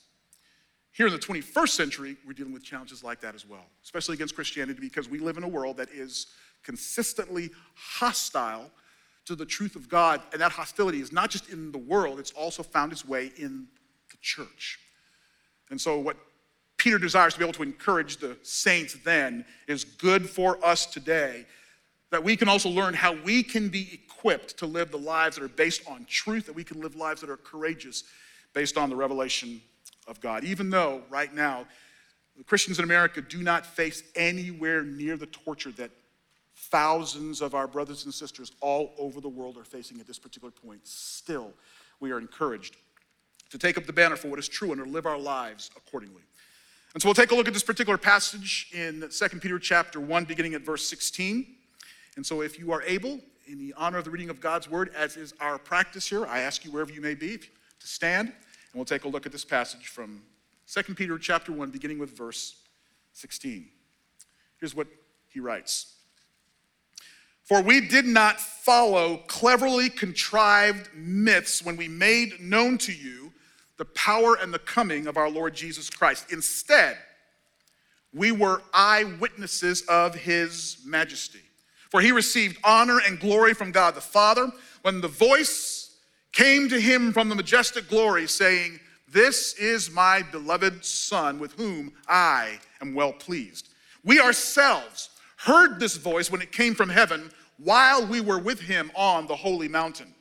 Here 0.91 1.07
in 1.07 1.13
the 1.13 1.19
21st 1.19 1.69
century, 1.69 2.17
we're 2.27 2.33
dealing 2.33 2.53
with 2.53 2.63
challenges 2.63 3.03
like 3.03 3.21
that 3.21 3.33
as 3.33 3.47
well, 3.47 3.65
especially 3.83 4.15
against 4.15 4.35
Christianity 4.35 4.79
because 4.81 5.09
we 5.09 5.19
live 5.19 5.37
in 5.37 5.43
a 5.43 5.47
world 5.47 5.77
that 5.77 5.89
is 5.89 6.27
consistently 6.63 7.49
hostile 7.75 8.69
to 9.25 9.35
the 9.35 9.45
truth 9.45 9.75
of 9.75 9.89
God. 9.89 10.21
And 10.31 10.41
that 10.41 10.51
hostility 10.51 11.01
is 11.01 11.11
not 11.11 11.29
just 11.29 11.49
in 11.49 11.71
the 11.71 11.77
world, 11.77 12.19
it's 12.19 12.31
also 12.31 12.63
found 12.63 12.91
its 12.91 13.05
way 13.05 13.31
in 13.37 13.67
the 14.09 14.17
church. 14.21 14.79
And 15.69 15.79
so, 15.79 15.99
what 15.99 16.17
Peter 16.77 16.97
desires 16.97 17.33
to 17.33 17.39
be 17.39 17.45
able 17.45 17.53
to 17.53 17.63
encourage 17.63 18.17
the 18.17 18.35
saints 18.41 18.97
then 19.05 19.45
is 19.67 19.83
good 19.83 20.27
for 20.27 20.63
us 20.65 20.85
today, 20.85 21.45
that 22.09 22.23
we 22.23 22.35
can 22.35 22.49
also 22.49 22.69
learn 22.69 22.93
how 22.93 23.13
we 23.23 23.43
can 23.43 23.69
be 23.69 23.87
equipped 23.93 24.57
to 24.57 24.65
live 24.65 24.91
the 24.91 24.97
lives 24.97 25.35
that 25.35 25.43
are 25.43 25.49
based 25.49 25.87
on 25.87 26.05
truth, 26.05 26.47
that 26.47 26.55
we 26.55 26.63
can 26.63 26.81
live 26.81 26.95
lives 26.95 27.21
that 27.21 27.29
are 27.29 27.37
courageous 27.37 28.03
based 28.53 28.77
on 28.77 28.89
the 28.89 28.95
revelation 28.95 29.61
of 30.07 30.19
God. 30.19 30.43
Even 30.43 30.69
though 30.69 31.03
right 31.09 31.33
now, 31.33 31.65
the 32.35 32.43
Christians 32.43 32.79
in 32.79 32.85
America 32.85 33.21
do 33.21 33.43
not 33.43 33.65
face 33.65 34.03
anywhere 34.15 34.83
near 34.83 35.17
the 35.17 35.27
torture 35.27 35.71
that 35.73 35.91
thousands 36.71 37.41
of 37.41 37.53
our 37.53 37.67
brothers 37.67 38.05
and 38.05 38.13
sisters 38.13 38.51
all 38.61 38.93
over 38.97 39.21
the 39.21 39.29
world 39.29 39.57
are 39.57 39.63
facing 39.63 39.99
at 39.99 40.07
this 40.07 40.17
particular 40.17 40.51
point, 40.51 40.79
still, 40.87 41.51
we 41.99 42.11
are 42.11 42.17
encouraged 42.17 42.77
to 43.51 43.57
take 43.57 43.77
up 43.77 43.85
the 43.85 43.93
banner 43.93 44.15
for 44.15 44.29
what 44.29 44.39
is 44.39 44.47
true 44.47 44.71
and 44.71 44.83
to 44.83 44.89
live 44.89 45.05
our 45.05 45.17
lives 45.17 45.69
accordingly. 45.75 46.21
And 46.93 47.01
so 47.01 47.07
we'll 47.07 47.13
take 47.13 47.31
a 47.31 47.35
look 47.35 47.47
at 47.47 47.53
this 47.53 47.63
particular 47.63 47.97
passage 47.97 48.69
in 48.73 49.07
2 49.09 49.39
Peter 49.39 49.59
chapter 49.59 49.99
1, 49.99 50.25
beginning 50.25 50.53
at 50.53 50.61
verse 50.61 50.87
16. 50.87 51.45
And 52.15 52.25
so 52.25 52.41
if 52.41 52.57
you 52.57 52.71
are 52.71 52.81
able, 52.83 53.19
in 53.47 53.57
the 53.57 53.73
honor 53.75 53.97
of 53.97 54.05
the 54.05 54.09
reading 54.09 54.29
of 54.29 54.39
God's 54.39 54.69
word, 54.69 54.91
as 54.95 55.17
is 55.17 55.33
our 55.39 55.57
practice 55.57 56.07
here, 56.07 56.25
I 56.25 56.39
ask 56.39 56.63
you 56.63 56.71
wherever 56.71 56.91
you 56.91 57.01
may 57.01 57.15
be 57.15 57.37
to 57.37 57.87
stand 57.87 58.29
and 58.29 58.79
we'll 58.79 58.85
take 58.85 59.03
a 59.03 59.07
look 59.09 59.25
at 59.25 59.31
this 59.31 59.43
passage 59.43 59.87
from 59.87 60.21
2 60.71 60.95
Peter 60.95 61.17
chapter 61.17 61.51
1, 61.51 61.71
beginning 61.71 61.99
with 61.99 62.15
verse 62.17 62.55
16. 63.13 63.67
Here's 64.59 64.73
what 64.73 64.87
he 65.27 65.41
writes. 65.41 65.95
For 67.51 67.61
we 67.61 67.81
did 67.81 68.05
not 68.05 68.39
follow 68.39 69.17
cleverly 69.27 69.89
contrived 69.89 70.87
myths 70.95 71.61
when 71.61 71.75
we 71.75 71.89
made 71.89 72.39
known 72.39 72.77
to 72.77 72.93
you 72.93 73.33
the 73.75 73.83
power 73.83 74.37
and 74.41 74.53
the 74.53 74.59
coming 74.59 75.05
of 75.05 75.17
our 75.17 75.29
Lord 75.29 75.53
Jesus 75.53 75.89
Christ. 75.89 76.31
Instead, 76.31 76.97
we 78.13 78.31
were 78.31 78.61
eyewitnesses 78.73 79.81
of 79.89 80.15
his 80.15 80.77
majesty. 80.85 81.41
For 81.89 81.99
he 81.99 82.13
received 82.13 82.57
honor 82.63 83.01
and 83.05 83.19
glory 83.19 83.53
from 83.53 83.73
God 83.73 83.95
the 83.95 83.99
Father 83.99 84.49
when 84.83 85.01
the 85.01 85.09
voice 85.09 85.97
came 86.31 86.69
to 86.69 86.79
him 86.79 87.11
from 87.11 87.27
the 87.27 87.35
majestic 87.35 87.89
glory, 87.89 88.27
saying, 88.29 88.79
This 89.09 89.55
is 89.55 89.91
my 89.91 90.23
beloved 90.31 90.85
Son, 90.85 91.37
with 91.37 91.51
whom 91.55 91.91
I 92.07 92.61
am 92.79 92.93
well 92.93 93.11
pleased. 93.11 93.67
We 94.05 94.21
ourselves 94.21 95.09
heard 95.35 95.81
this 95.81 95.97
voice 95.97 96.31
when 96.31 96.41
it 96.41 96.53
came 96.53 96.75
from 96.75 96.87
heaven 96.87 97.29
while 97.63 98.05
we 98.05 98.21
were 98.21 98.39
with 98.39 98.59
him 98.59 98.91
on 98.95 99.27
the 99.27 99.35
holy 99.35 99.67
mountain. 99.67 100.13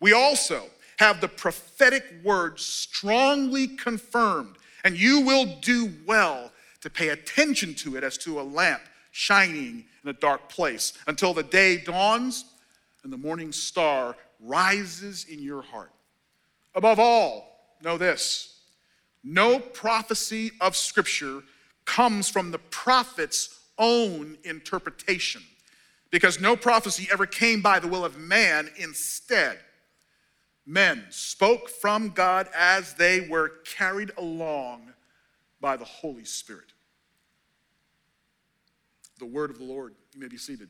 We 0.00 0.12
also 0.12 0.64
have 0.98 1.20
the 1.20 1.28
prophetic 1.28 2.04
word 2.22 2.58
strongly 2.58 3.68
confirmed, 3.68 4.56
and 4.84 4.96
you 4.96 5.20
will 5.20 5.46
do 5.60 5.92
well 6.06 6.52
to 6.80 6.90
pay 6.90 7.08
attention 7.08 7.74
to 7.74 7.96
it 7.96 8.04
as 8.04 8.18
to 8.18 8.40
a 8.40 8.42
lamp 8.42 8.82
shining 9.10 9.84
in 10.02 10.10
a 10.10 10.12
dark 10.12 10.48
place 10.48 10.92
until 11.06 11.32
the 11.32 11.42
day 11.42 11.78
dawns 11.78 12.44
and 13.02 13.12
the 13.12 13.16
morning 13.16 13.52
star 13.52 14.16
rises 14.40 15.24
in 15.24 15.40
your 15.40 15.62
heart. 15.62 15.92
Above 16.74 16.98
all, 16.98 17.76
know 17.82 17.96
this 17.96 18.50
no 19.22 19.58
prophecy 19.58 20.50
of 20.60 20.76
Scripture 20.76 21.42
comes 21.86 22.28
from 22.28 22.50
the 22.50 22.58
prophet's 22.58 23.60
own 23.78 24.36
interpretation, 24.44 25.42
because 26.14 26.40
no 26.40 26.54
prophecy 26.54 27.08
ever 27.10 27.26
came 27.26 27.60
by 27.60 27.80
the 27.80 27.88
will 27.88 28.04
of 28.04 28.16
man. 28.16 28.70
Instead, 28.76 29.58
men 30.64 31.04
spoke 31.10 31.68
from 31.68 32.10
God 32.10 32.48
as 32.56 32.94
they 32.94 33.22
were 33.22 33.54
carried 33.64 34.12
along 34.16 34.92
by 35.60 35.76
the 35.76 35.84
Holy 35.84 36.24
Spirit. 36.24 36.72
The 39.18 39.26
word 39.26 39.50
of 39.50 39.58
the 39.58 39.64
Lord. 39.64 39.96
You 40.14 40.20
may 40.20 40.28
be 40.28 40.36
seated. 40.36 40.68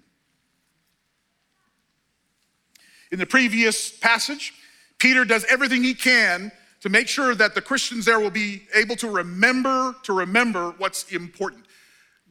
In 3.12 3.18
the 3.18 3.26
previous 3.26 3.90
passage, 3.90 4.54
Peter 4.96 5.26
does 5.26 5.44
everything 5.50 5.84
he 5.84 5.92
can 5.92 6.52
to 6.80 6.88
make 6.88 7.06
sure 7.06 7.34
that 7.34 7.54
the 7.54 7.60
Christians 7.60 8.06
there 8.06 8.18
will 8.18 8.30
be 8.30 8.62
able 8.74 8.96
to 8.96 9.10
remember 9.10 9.94
to 10.04 10.14
remember 10.14 10.70
what's 10.78 11.12
important. 11.12 11.63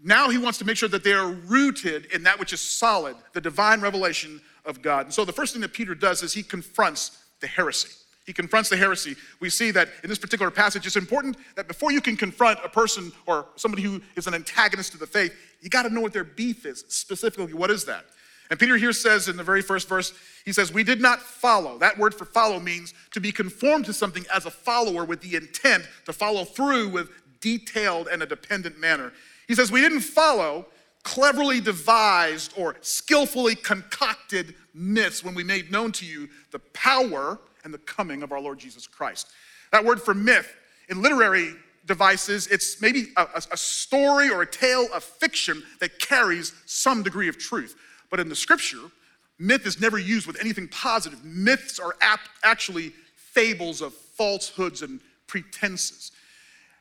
Now 0.03 0.29
he 0.29 0.37
wants 0.37 0.57
to 0.59 0.65
make 0.65 0.75
sure 0.75 0.89
that 0.89 1.03
they 1.03 1.13
are 1.13 1.29
rooted 1.29 2.05
in 2.07 2.23
that 2.23 2.37
which 2.37 2.51
is 2.51 2.59
solid, 2.59 3.15
the 3.31 3.39
divine 3.39 3.79
revelation 3.79 4.41
of 4.65 4.81
God. 4.81 5.05
And 5.05 5.13
so 5.13 5.23
the 5.23 5.31
first 5.31 5.53
thing 5.53 5.61
that 5.61 5.73
Peter 5.73 5.95
does 5.95 6.21
is 6.21 6.33
he 6.33 6.43
confronts 6.43 7.23
the 7.39 7.47
heresy. 7.47 7.89
He 8.25 8.33
confronts 8.33 8.69
the 8.69 8.77
heresy. 8.77 9.15
We 9.39 9.49
see 9.49 9.71
that 9.71 9.89
in 10.03 10.09
this 10.09 10.19
particular 10.19 10.51
passage, 10.51 10.85
it's 10.85 10.95
important 10.95 11.37
that 11.55 11.67
before 11.67 11.91
you 11.91 12.01
can 12.01 12.15
confront 12.15 12.59
a 12.63 12.69
person 12.69 13.11
or 13.25 13.47
somebody 13.55 13.83
who 13.83 14.01
is 14.15 14.27
an 14.27 14.33
antagonist 14.33 14.91
to 14.93 14.97
the 14.97 15.07
faith, 15.07 15.33
you 15.61 15.69
got 15.69 15.83
to 15.83 15.89
know 15.89 16.01
what 16.01 16.13
their 16.13 16.23
beef 16.23 16.65
is. 16.65 16.85
Specifically, 16.87 17.53
what 17.53 17.71
is 17.71 17.85
that? 17.85 18.05
And 18.49 18.59
Peter 18.59 18.77
here 18.77 18.93
says 18.93 19.29
in 19.29 19.37
the 19.37 19.43
very 19.43 19.61
first 19.61 19.87
verse, 19.87 20.13
he 20.45 20.53
says, 20.53 20.73
We 20.73 20.83
did 20.83 21.01
not 21.01 21.19
follow. 21.21 21.77
That 21.77 21.97
word 21.97 22.13
for 22.13 22.25
follow 22.25 22.59
means 22.59 22.93
to 23.11 23.21
be 23.21 23.31
conformed 23.31 23.85
to 23.85 23.93
something 23.93 24.25
as 24.33 24.45
a 24.45 24.51
follower 24.51 25.05
with 25.05 25.21
the 25.21 25.35
intent 25.35 25.87
to 26.05 26.13
follow 26.13 26.43
through 26.43 26.89
with 26.89 27.09
detailed 27.39 28.07
and 28.07 28.21
a 28.21 28.25
dependent 28.25 28.79
manner. 28.79 29.11
He 29.53 29.55
says, 29.55 29.71
We 29.71 29.81
didn't 29.81 29.99
follow 29.99 30.65
cleverly 31.03 31.61
devised 31.61 32.55
or 32.57 32.75
skillfully 32.81 33.53
concocted 33.53 34.55
myths 34.73 35.23
when 35.23 35.35
we 35.35 35.43
made 35.43 35.71
known 35.71 35.91
to 35.91 36.07
you 36.07 36.27
the 36.49 36.57
power 36.57 37.39
and 37.63 37.71
the 37.71 37.77
coming 37.77 38.23
of 38.23 38.31
our 38.31 38.39
Lord 38.39 38.57
Jesus 38.57 38.87
Christ. 38.87 39.27
That 39.71 39.85
word 39.85 40.01
for 40.01 40.15
myth 40.15 40.51
in 40.89 41.03
literary 41.03 41.53
devices, 41.85 42.47
it's 42.47 42.81
maybe 42.81 43.09
a, 43.15 43.27
a, 43.51 43.55
story 43.55 44.31
or 44.31 44.41
a 44.41 44.49
tale 44.49 44.87
of 44.91 45.03
fiction 45.03 45.61
that 45.79 45.99
carries 45.99 46.51
some 46.65 47.03
degree 47.03 47.27
of 47.27 47.37
truth. 47.37 47.75
But 48.09 48.19
in 48.19 48.29
the 48.29 48.35
scripture, 48.35 48.89
myth 49.37 49.67
is 49.67 49.79
never 49.79 49.99
used 49.99 50.25
with 50.25 50.39
anything 50.39 50.67
positive. 50.67 51.23
Myths 51.23 51.77
are 51.77 51.95
ap- 52.01 52.21
actually 52.43 52.91
fables 53.15 53.81
of 53.81 53.93
falsehoods 53.93 54.81
and 54.81 54.99
pretenses. 55.27 56.11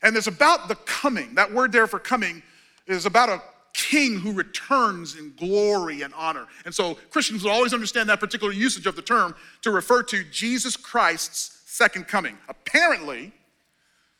And 0.03 0.17
it's 0.17 0.27
about 0.27 0.69
the 0.69 0.75
coming. 0.77 1.35
That 1.35 1.53
word 1.53 1.71
there 1.71 1.87
for 1.87 1.99
coming 1.99 2.43
is 2.87 3.07
about 3.07 3.29
a 3.29 3.43
king 3.75 4.19
who 4.19 4.33
returns 4.33 5.17
in 5.17 5.33
glory 5.37 6.03
and 6.03 6.13
honor. 6.15 6.47
And 6.65 6.75
so 6.75 6.97
Christians 7.11 7.43
will 7.43 7.51
always 7.51 7.73
understand 7.73 8.09
that 8.09 8.21
particular 8.21 8.53
usage 8.53 8.87
of 8.87 8.97
the 8.97 9.03
term 9.03 9.35
to 9.63 9.71
refer 9.71 10.03
to 10.05 10.25
Jesus 10.25 10.77
Christ's 10.77 11.63
second 11.67 12.07
coming. 12.07 12.37
Apparently, 12.49 13.33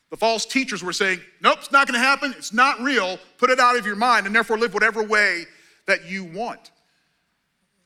the 0.09 0.17
false 0.17 0.45
teachers 0.45 0.83
were 0.83 0.93
saying, 0.93 1.19
nope, 1.41 1.57
it's 1.59 1.71
not 1.71 1.87
going 1.87 1.99
to 1.99 2.05
happen. 2.05 2.33
It's 2.37 2.53
not 2.53 2.79
real. 2.81 3.17
Put 3.37 3.49
it 3.49 3.59
out 3.59 3.77
of 3.77 3.85
your 3.85 3.95
mind 3.95 4.25
and 4.25 4.35
therefore 4.35 4.57
live 4.57 4.73
whatever 4.73 5.03
way 5.03 5.45
that 5.85 6.05
you 6.05 6.23
want. 6.23 6.71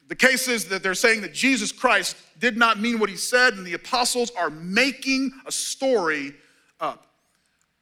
The 0.08 0.16
case 0.16 0.48
is 0.48 0.66
that 0.70 0.84
they're 0.84 0.94
saying 0.94 1.22
that 1.22 1.34
Jesus 1.34 1.72
Christ 1.72 2.16
did 2.40 2.56
not 2.56 2.80
mean 2.80 3.00
what 3.00 3.10
he 3.10 3.18
said, 3.18 3.56
and 3.56 3.66
the 3.66 3.74
apostles 3.74 4.32
are 4.38 4.50
making 4.50 5.32
a 5.46 5.52
story 5.52 6.34
up. 6.80 7.07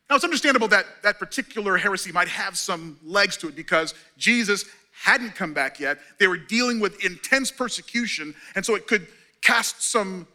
Now, 0.10 0.16
it's 0.16 0.26
understandable 0.26 0.68
that 0.68 0.86
that 1.04 1.18
particular 1.18 1.78
heresy 1.78 2.12
might 2.12 2.28
have 2.28 2.58
some 2.58 3.00
legs 3.04 3.38
to 3.38 3.48
it 3.48 3.56
because 3.56 3.94
Jesus 4.18 4.66
hadn't 5.04 5.36
come 5.36 5.54
back 5.54 5.80
yet. 5.80 5.98
They 6.20 6.28
were 6.28 6.38
dealing 6.38 6.80
with 6.80 7.04
intense 7.04 7.52
persecution, 7.52 8.36
and 8.56 8.66
so 8.66 8.76
it 8.76 8.88
could 8.88 9.08
cast 9.42 9.82
some 9.82 10.28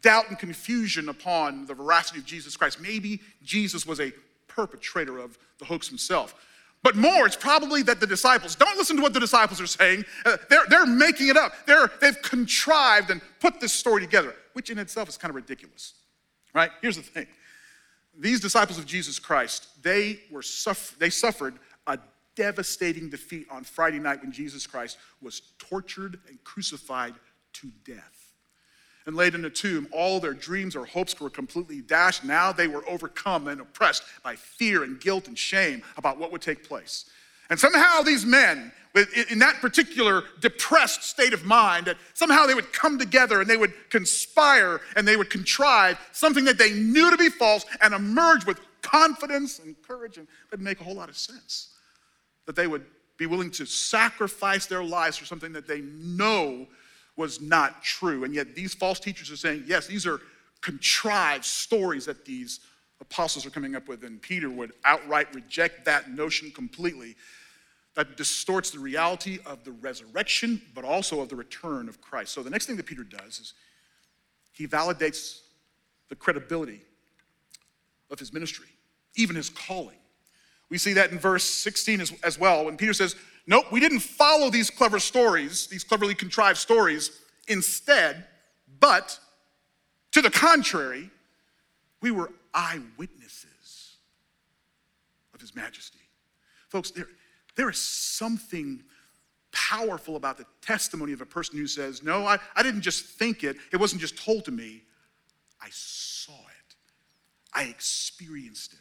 doubt 0.00 0.28
and 0.28 0.38
confusion 0.38 1.08
upon 1.08 1.66
the 1.66 1.74
veracity 1.74 2.20
of 2.20 2.24
Jesus 2.24 2.56
Christ. 2.56 2.80
Maybe 2.80 3.20
Jesus 3.42 3.84
was 3.84 4.00
a 4.00 4.12
perpetrator 4.48 5.18
of 5.18 5.38
the 5.58 5.64
hoax 5.64 5.88
himself. 5.88 6.34
But 6.82 6.96
more, 6.96 7.26
it's 7.26 7.36
probably 7.36 7.82
that 7.82 8.00
the 8.00 8.06
disciples, 8.06 8.54
don't 8.54 8.76
listen 8.78 8.96
to 8.96 9.02
what 9.02 9.12
the 9.12 9.20
disciples 9.20 9.60
are 9.60 9.66
saying. 9.66 10.04
Uh, 10.24 10.38
they're, 10.48 10.64
they're 10.70 10.86
making 10.86 11.28
it 11.28 11.36
up. 11.36 11.52
They're, 11.66 11.90
they've 12.00 12.20
contrived 12.22 13.10
and 13.10 13.20
put 13.38 13.60
this 13.60 13.72
story 13.72 14.00
together, 14.00 14.34
which 14.54 14.70
in 14.70 14.78
itself 14.78 15.08
is 15.08 15.18
kind 15.18 15.30
of 15.30 15.36
ridiculous, 15.36 15.92
right? 16.54 16.70
Here's 16.80 16.96
the 16.96 17.02
thing 17.02 17.26
these 18.18 18.40
disciples 18.40 18.78
of 18.78 18.86
Jesus 18.86 19.18
Christ, 19.18 19.82
they 19.82 20.20
were 20.30 20.42
suffer- 20.42 20.96
they 20.98 21.10
suffered 21.10 21.58
a 21.86 21.98
devastating 22.34 23.10
defeat 23.10 23.46
on 23.50 23.64
Friday 23.64 23.98
night 23.98 24.22
when 24.22 24.32
Jesus 24.32 24.66
Christ 24.66 24.98
was 25.20 25.42
tortured 25.58 26.18
and 26.28 26.42
crucified 26.44 27.14
to 27.54 27.70
death. 27.84 28.32
And 29.06 29.16
laid 29.16 29.34
in 29.34 29.44
a 29.44 29.50
tomb, 29.50 29.88
all 29.92 30.20
their 30.20 30.34
dreams 30.34 30.76
or 30.76 30.84
hopes 30.84 31.18
were 31.18 31.30
completely 31.30 31.80
dashed. 31.80 32.22
Now 32.22 32.52
they 32.52 32.68
were 32.68 32.86
overcome 32.88 33.48
and 33.48 33.60
oppressed 33.60 34.04
by 34.22 34.36
fear 34.36 34.84
and 34.84 35.00
guilt 35.00 35.26
and 35.26 35.38
shame 35.38 35.82
about 35.96 36.18
what 36.18 36.30
would 36.32 36.42
take 36.42 36.68
place. 36.68 37.06
And 37.48 37.58
somehow 37.58 38.02
these 38.02 38.24
men, 38.24 38.70
in 39.30 39.38
that 39.38 39.56
particular 39.60 40.24
depressed 40.40 41.04
state 41.04 41.32
of 41.32 41.44
mind, 41.44 41.86
that 41.86 41.96
somehow 42.14 42.46
they 42.46 42.54
would 42.54 42.72
come 42.72 42.98
together 42.98 43.40
and 43.40 43.48
they 43.48 43.56
would 43.56 43.72
conspire 43.88 44.80
and 44.96 45.06
they 45.06 45.16
would 45.16 45.30
contrive 45.30 45.98
something 46.12 46.44
that 46.44 46.58
they 46.58 46.72
knew 46.72 47.10
to 47.10 47.16
be 47.16 47.28
false 47.28 47.64
and 47.80 47.94
emerge 47.94 48.44
with 48.46 48.60
confidence 48.82 49.60
and 49.60 49.80
courage. 49.82 50.18
And 50.18 50.26
would 50.50 50.60
make 50.60 50.80
a 50.80 50.84
whole 50.84 50.96
lot 50.96 51.08
of 51.08 51.16
sense 51.16 51.68
that 52.46 52.56
they 52.56 52.66
would 52.66 52.84
be 53.16 53.26
willing 53.26 53.50
to 53.52 53.66
sacrifice 53.66 54.66
their 54.66 54.82
lives 54.82 55.16
for 55.16 55.24
something 55.24 55.52
that 55.52 55.68
they 55.68 55.82
know 55.82 56.66
was 57.16 57.40
not 57.40 57.82
true. 57.82 58.24
And 58.24 58.34
yet 58.34 58.54
these 58.54 58.74
false 58.74 58.98
teachers 58.98 59.30
are 59.30 59.36
saying, 59.36 59.64
yes, 59.66 59.86
these 59.86 60.06
are 60.06 60.20
contrived 60.62 61.44
stories 61.44 62.06
that 62.06 62.24
these 62.24 62.60
apostles 63.00 63.46
are 63.46 63.50
coming 63.50 63.76
up 63.76 63.88
with. 63.88 64.04
And 64.04 64.20
Peter 64.20 64.50
would 64.50 64.72
outright 64.84 65.32
reject 65.34 65.84
that 65.84 66.10
notion 66.10 66.50
completely 66.50 67.14
that 68.08 68.16
distorts 68.16 68.70
the 68.70 68.78
reality 68.78 69.38
of 69.44 69.64
the 69.64 69.72
resurrection, 69.72 70.62
but 70.74 70.84
also 70.84 71.20
of 71.20 71.28
the 71.28 71.36
return 71.36 71.88
of 71.88 72.00
Christ. 72.00 72.32
So 72.32 72.42
the 72.42 72.50
next 72.50 72.66
thing 72.66 72.76
that 72.76 72.86
Peter 72.86 73.04
does 73.04 73.38
is 73.38 73.54
he 74.52 74.66
validates 74.66 75.40
the 76.08 76.16
credibility 76.16 76.80
of 78.10 78.18
his 78.18 78.32
ministry, 78.32 78.68
even 79.16 79.36
his 79.36 79.50
calling. 79.50 79.96
We 80.68 80.78
see 80.78 80.92
that 80.94 81.10
in 81.10 81.18
verse 81.18 81.44
16 81.44 82.00
as, 82.00 82.12
as 82.22 82.38
well, 82.38 82.64
when 82.64 82.76
Peter 82.76 82.92
says, 82.92 83.16
Nope, 83.46 83.66
we 83.72 83.80
didn't 83.80 84.00
follow 84.00 84.50
these 84.50 84.70
clever 84.70 84.98
stories, 84.98 85.66
these 85.66 85.82
cleverly 85.82 86.14
contrived 86.14 86.58
stories. 86.58 87.10
Instead, 87.48 88.26
but 88.78 89.18
to 90.12 90.22
the 90.22 90.30
contrary, 90.30 91.10
we 92.00 92.10
were 92.10 92.30
eyewitnesses 92.54 93.96
of 95.34 95.40
his 95.40 95.54
majesty. 95.54 95.98
Folks, 96.68 96.92
there, 96.92 97.06
there 97.60 97.68
is 97.68 97.76
something 97.76 98.82
powerful 99.52 100.16
about 100.16 100.38
the 100.38 100.46
testimony 100.62 101.12
of 101.12 101.20
a 101.20 101.26
person 101.26 101.58
who 101.58 101.66
says, 101.66 102.02
No, 102.02 102.24
I, 102.24 102.38
I 102.56 102.62
didn't 102.62 102.80
just 102.80 103.04
think 103.04 103.44
it, 103.44 103.58
it 103.70 103.76
wasn't 103.76 104.00
just 104.00 104.16
told 104.16 104.46
to 104.46 104.50
me, 104.50 104.82
I 105.60 105.68
saw 105.70 106.32
it, 106.32 106.74
I 107.52 107.64
experienced 107.64 108.72
it. 108.72 108.78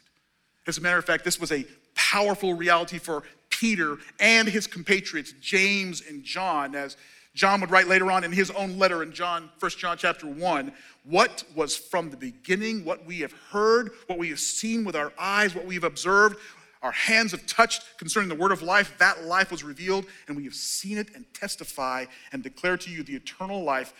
As 0.65 0.77
a 0.77 0.81
matter 0.81 0.97
of 0.97 1.03
fact, 1.03 1.25
this 1.25 1.41
was 1.41 1.51
a 1.51 1.65
powerful 1.93 2.53
reality 2.53 2.99
for 2.99 3.23
Peter 3.49 3.97
and 4.17 4.47
his 4.47 4.65
compatriots, 4.65 5.33
James 5.41 6.01
and 6.07 6.23
John, 6.23 6.73
as 6.73 6.95
John 7.33 7.59
would 7.59 7.71
write 7.71 7.89
later 7.89 8.09
on 8.09 8.23
in 8.23 8.31
his 8.31 8.49
own 8.51 8.79
letter 8.79 9.03
in 9.03 9.11
John, 9.11 9.49
1 9.59 9.71
John 9.71 9.97
chapter 9.97 10.25
1, 10.25 10.71
what 11.03 11.43
was 11.53 11.75
from 11.75 12.11
the 12.11 12.17
beginning, 12.17 12.85
what 12.85 13.05
we 13.05 13.19
have 13.19 13.33
heard, 13.51 13.91
what 14.07 14.17
we 14.17 14.29
have 14.29 14.39
seen 14.39 14.85
with 14.85 14.95
our 14.95 15.11
eyes, 15.19 15.53
what 15.53 15.65
we 15.65 15.75
have 15.75 15.83
observed, 15.83 16.37
our 16.81 16.91
hands 16.91 17.31
have 17.31 17.45
touched 17.45 17.83
concerning 17.97 18.29
the 18.29 18.35
word 18.35 18.51
of 18.51 18.61
life. 18.61 18.97
That 18.99 19.25
life 19.25 19.51
was 19.51 19.63
revealed, 19.63 20.05
and 20.27 20.37
we 20.37 20.45
have 20.45 20.53
seen 20.53 20.97
it 20.97 21.09
and 21.13 21.25
testify 21.33 22.05
and 22.31 22.41
declare 22.41 22.77
to 22.77 22.89
you 22.89 23.03
the 23.03 23.15
eternal 23.15 23.63
life 23.63 23.93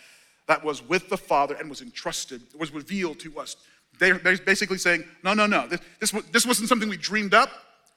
that 0.46 0.64
was 0.64 0.82
with 0.88 1.08
the 1.08 1.16
Father 1.16 1.54
and 1.54 1.68
was 1.68 1.82
entrusted, 1.82 2.42
was 2.58 2.72
revealed 2.72 3.20
to 3.20 3.38
us. 3.38 3.56
They're 3.98 4.18
basically 4.18 4.78
saying, 4.78 5.04
no, 5.22 5.34
no, 5.34 5.46
no. 5.46 5.66
This, 5.68 6.12
this, 6.32 6.46
wasn't 6.46 6.68
something 6.68 6.88
we 6.88 6.96
dreamed 6.96 7.34
up. 7.34 7.50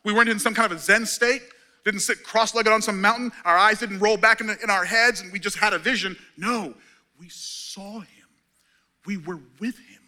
We 0.03 0.11
weren't 0.11 0.29
in 0.29 0.37
some 0.37 0.53
kind 0.53 0.71
of 0.71 0.77
a 0.77 0.81
Zen 0.81 1.05
state. 1.05 1.41
Didn't 1.85 2.01
sit 2.01 2.23
cross 2.23 2.53
legged 2.53 2.71
on 2.71 2.81
some 2.81 3.01
mountain. 3.01 3.31
Our 3.45 3.57
eyes 3.57 3.79
didn't 3.79 3.99
roll 3.99 4.17
back 4.17 4.41
in, 4.41 4.47
the, 4.47 4.57
in 4.61 4.69
our 4.69 4.85
heads 4.85 5.21
and 5.21 5.31
we 5.31 5.39
just 5.39 5.57
had 5.57 5.73
a 5.73 5.79
vision. 5.79 6.17
No, 6.37 6.73
we 7.19 7.29
saw 7.29 7.99
him. 7.99 8.27
We 9.05 9.17
were 9.17 9.39
with 9.59 9.77
him. 9.77 10.01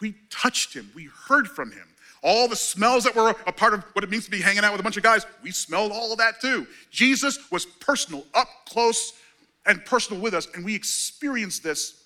We 0.00 0.14
touched 0.30 0.74
him. 0.74 0.90
We 0.94 1.08
heard 1.28 1.48
from 1.48 1.72
him. 1.72 1.86
All 2.28 2.46
the 2.46 2.56
smells 2.56 3.04
that 3.04 3.16
were 3.16 3.30
a 3.46 3.52
part 3.52 3.72
of 3.72 3.84
what 3.94 4.04
it 4.04 4.10
means 4.10 4.26
to 4.26 4.30
be 4.30 4.42
hanging 4.42 4.62
out 4.62 4.72
with 4.72 4.80
a 4.80 4.84
bunch 4.84 4.98
of 4.98 5.02
guys, 5.02 5.24
we 5.42 5.50
smelled 5.50 5.92
all 5.92 6.12
of 6.12 6.18
that 6.18 6.42
too. 6.42 6.66
Jesus 6.90 7.50
was 7.50 7.64
personal, 7.64 8.26
up 8.34 8.48
close 8.66 9.14
and 9.64 9.82
personal 9.86 10.20
with 10.20 10.34
us, 10.34 10.46
and 10.54 10.62
we 10.62 10.74
experienced 10.74 11.62
this 11.62 12.04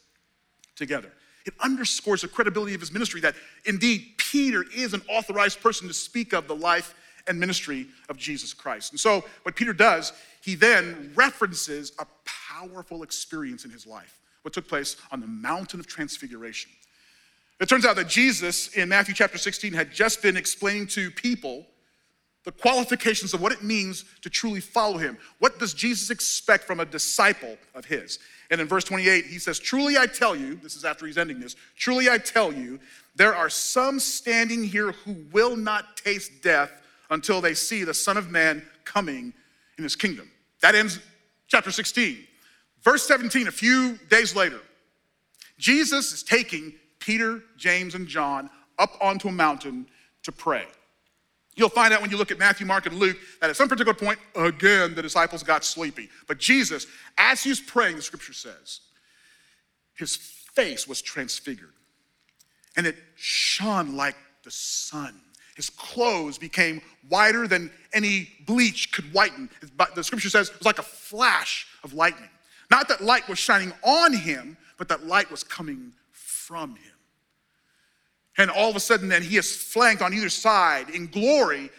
together. 0.76 1.10
It 1.44 1.54
underscores 1.58 2.22
the 2.22 2.28
credibility 2.28 2.72
of 2.72 2.80
his 2.80 2.92
ministry 2.92 3.20
that 3.22 3.34
indeed 3.64 4.14
Peter 4.16 4.64
is 4.72 4.94
an 4.94 5.02
authorized 5.08 5.60
person 5.60 5.88
to 5.88 5.94
speak 5.94 6.32
of 6.32 6.46
the 6.46 6.54
life 6.54 6.94
and 7.26 7.40
ministry 7.40 7.88
of 8.08 8.16
Jesus 8.16 8.54
Christ. 8.54 8.92
And 8.92 9.00
so, 9.00 9.24
what 9.42 9.56
Peter 9.56 9.72
does, 9.72 10.12
he 10.40 10.54
then 10.54 11.10
references 11.16 11.90
a 11.98 12.06
powerful 12.24 13.02
experience 13.02 13.64
in 13.64 13.72
his 13.72 13.88
life, 13.88 14.20
what 14.42 14.54
took 14.54 14.68
place 14.68 14.98
on 15.10 15.20
the 15.20 15.26
mountain 15.26 15.80
of 15.80 15.88
transfiguration. 15.88 16.70
It 17.60 17.68
turns 17.68 17.84
out 17.84 17.96
that 17.96 18.08
Jesus 18.08 18.68
in 18.68 18.88
Matthew 18.88 19.14
chapter 19.14 19.38
16 19.38 19.72
had 19.72 19.92
just 19.92 20.22
been 20.22 20.36
explaining 20.36 20.86
to 20.88 21.10
people 21.10 21.66
the 22.44 22.52
qualifications 22.52 23.34
of 23.34 23.40
what 23.40 23.52
it 23.52 23.62
means 23.62 24.04
to 24.22 24.30
truly 24.30 24.60
follow 24.60 24.98
him. 24.98 25.16
What 25.38 25.58
does 25.58 25.74
Jesus 25.74 26.10
expect 26.10 26.64
from 26.64 26.80
a 26.80 26.84
disciple 26.84 27.56
of 27.74 27.84
his? 27.84 28.18
And 28.50 28.60
in 28.60 28.66
verse 28.66 28.84
28, 28.84 29.26
he 29.26 29.38
says, 29.38 29.58
Truly 29.58 29.96
I 29.96 30.06
tell 30.06 30.34
you, 30.34 30.56
this 30.56 30.74
is 30.74 30.84
after 30.84 31.06
he's 31.06 31.18
ending 31.18 31.40
this, 31.40 31.54
truly 31.76 32.10
I 32.10 32.18
tell 32.18 32.52
you, 32.52 32.80
there 33.14 33.34
are 33.34 33.48
some 33.48 34.00
standing 34.00 34.64
here 34.64 34.92
who 34.92 35.16
will 35.32 35.56
not 35.56 35.96
taste 35.96 36.42
death 36.42 36.70
until 37.10 37.40
they 37.40 37.54
see 37.54 37.84
the 37.84 37.94
Son 37.94 38.16
of 38.16 38.30
Man 38.30 38.62
coming 38.84 39.32
in 39.78 39.84
his 39.84 39.94
kingdom. 39.94 40.30
That 40.62 40.74
ends 40.74 40.98
chapter 41.46 41.70
16. 41.70 42.18
Verse 42.82 43.06
17, 43.06 43.46
a 43.46 43.52
few 43.52 43.98
days 44.10 44.34
later, 44.34 44.60
Jesus 45.58 46.12
is 46.12 46.22
taking 46.22 46.72
Peter, 47.04 47.42
James, 47.56 47.96
and 47.96 48.06
John 48.06 48.48
up 48.78 48.96
onto 49.00 49.28
a 49.28 49.32
mountain 49.32 49.86
to 50.22 50.30
pray. 50.30 50.66
You'll 51.56 51.68
find 51.68 51.92
out 51.92 52.00
when 52.00 52.10
you 52.10 52.16
look 52.16 52.30
at 52.30 52.38
Matthew, 52.38 52.64
Mark, 52.64 52.86
and 52.86 52.96
Luke 52.96 53.16
that 53.40 53.50
at 53.50 53.56
some 53.56 53.68
particular 53.68 53.92
point, 53.92 54.18
again, 54.36 54.94
the 54.94 55.02
disciples 55.02 55.42
got 55.42 55.64
sleepy. 55.64 56.08
But 56.28 56.38
Jesus, 56.38 56.86
as 57.18 57.42
he's 57.42 57.60
praying, 57.60 57.96
the 57.96 58.02
scripture 58.02 58.32
says, 58.32 58.80
his 59.94 60.16
face 60.16 60.86
was 60.86 61.02
transfigured 61.02 61.72
and 62.76 62.86
it 62.86 62.96
shone 63.16 63.96
like 63.96 64.16
the 64.44 64.50
sun. 64.50 65.20
His 65.56 65.68
clothes 65.68 66.38
became 66.38 66.80
whiter 67.08 67.46
than 67.46 67.70
any 67.92 68.30
bleach 68.46 68.92
could 68.92 69.12
whiten. 69.12 69.50
The 69.94 70.04
scripture 70.04 70.30
says 70.30 70.48
it 70.48 70.58
was 70.58 70.66
like 70.66 70.78
a 70.78 70.82
flash 70.82 71.66
of 71.84 71.92
lightning. 71.92 72.30
Not 72.70 72.88
that 72.88 73.02
light 73.02 73.28
was 73.28 73.38
shining 73.38 73.72
on 73.82 74.14
him, 74.14 74.56
but 74.78 74.88
that 74.88 75.06
light 75.06 75.30
was 75.30 75.44
coming 75.44 75.92
from 76.10 76.70
him. 76.70 76.91
And 78.38 78.50
all 78.50 78.70
of 78.70 78.76
a 78.76 78.80
sudden, 78.80 79.08
then 79.08 79.22
he 79.22 79.36
is 79.36 79.54
flanked 79.54 80.02
on 80.02 80.14
either 80.14 80.28
side 80.28 80.90
in 80.90 81.06
glory 81.06 81.70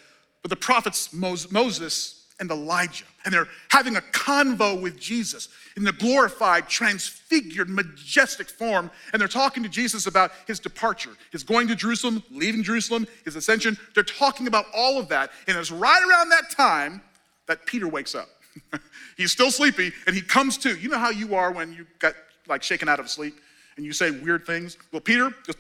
with 0.43 0.50
the 0.50 0.55
prophets 0.55 1.13
Moses 1.13 2.27
and 2.39 2.51
Elijah. 2.51 3.05
And 3.25 3.33
they're 3.33 3.48
having 3.69 3.95
a 3.95 4.01
convo 4.01 4.79
with 4.79 5.00
Jesus 5.00 5.50
in 5.75 5.83
the 5.83 5.93
glorified, 5.93 6.67
transfigured, 6.67 7.69
majestic 7.69 8.50
form. 8.50 8.91
And 9.12 9.19
they're 9.19 9.27
talking 9.27 9.63
to 9.63 9.69
Jesus 9.69 10.05
about 10.05 10.31
his 10.45 10.60
departure, 10.60 11.12
his 11.31 11.43
going 11.43 11.67
to 11.69 11.75
Jerusalem, 11.75 12.22
leaving 12.29 12.62
Jerusalem, 12.62 13.07
his 13.25 13.36
ascension. 13.36 13.77
They're 13.95 14.03
talking 14.03 14.48
about 14.48 14.65
all 14.75 15.00
of 15.00 15.07
that. 15.10 15.31
And 15.48 15.57
it's 15.57 15.72
right 15.72 16.03
around 16.07 16.29
that 16.29 16.51
time 16.51 17.01
that 17.48 17.65
Peter 17.65 17.88
wakes 17.88 18.13
up. 18.13 18.29
He's 19.17 19.31
still 19.31 19.51
sleepy 19.51 19.91
and 20.05 20.15
he 20.15 20.22
comes 20.22 20.57
to. 20.60 20.77
You 20.77 20.89
know 20.89 21.00
how 21.00 21.10
you 21.10 21.36
are 21.36 21.51
when 21.51 21.74
you 21.74 21.88
got 22.00 22.13
like 22.48 22.62
shaken 22.62 22.88
out 22.88 23.00
of 23.00 23.10
sleep? 23.10 23.39
And 23.75 23.86
you 23.86 23.94
say 23.94 24.12
weird 24.12 24.46
things? 24.46 24.77
Well, 24.92 25.01
Peter 25.01 25.34
just, 25.46 25.58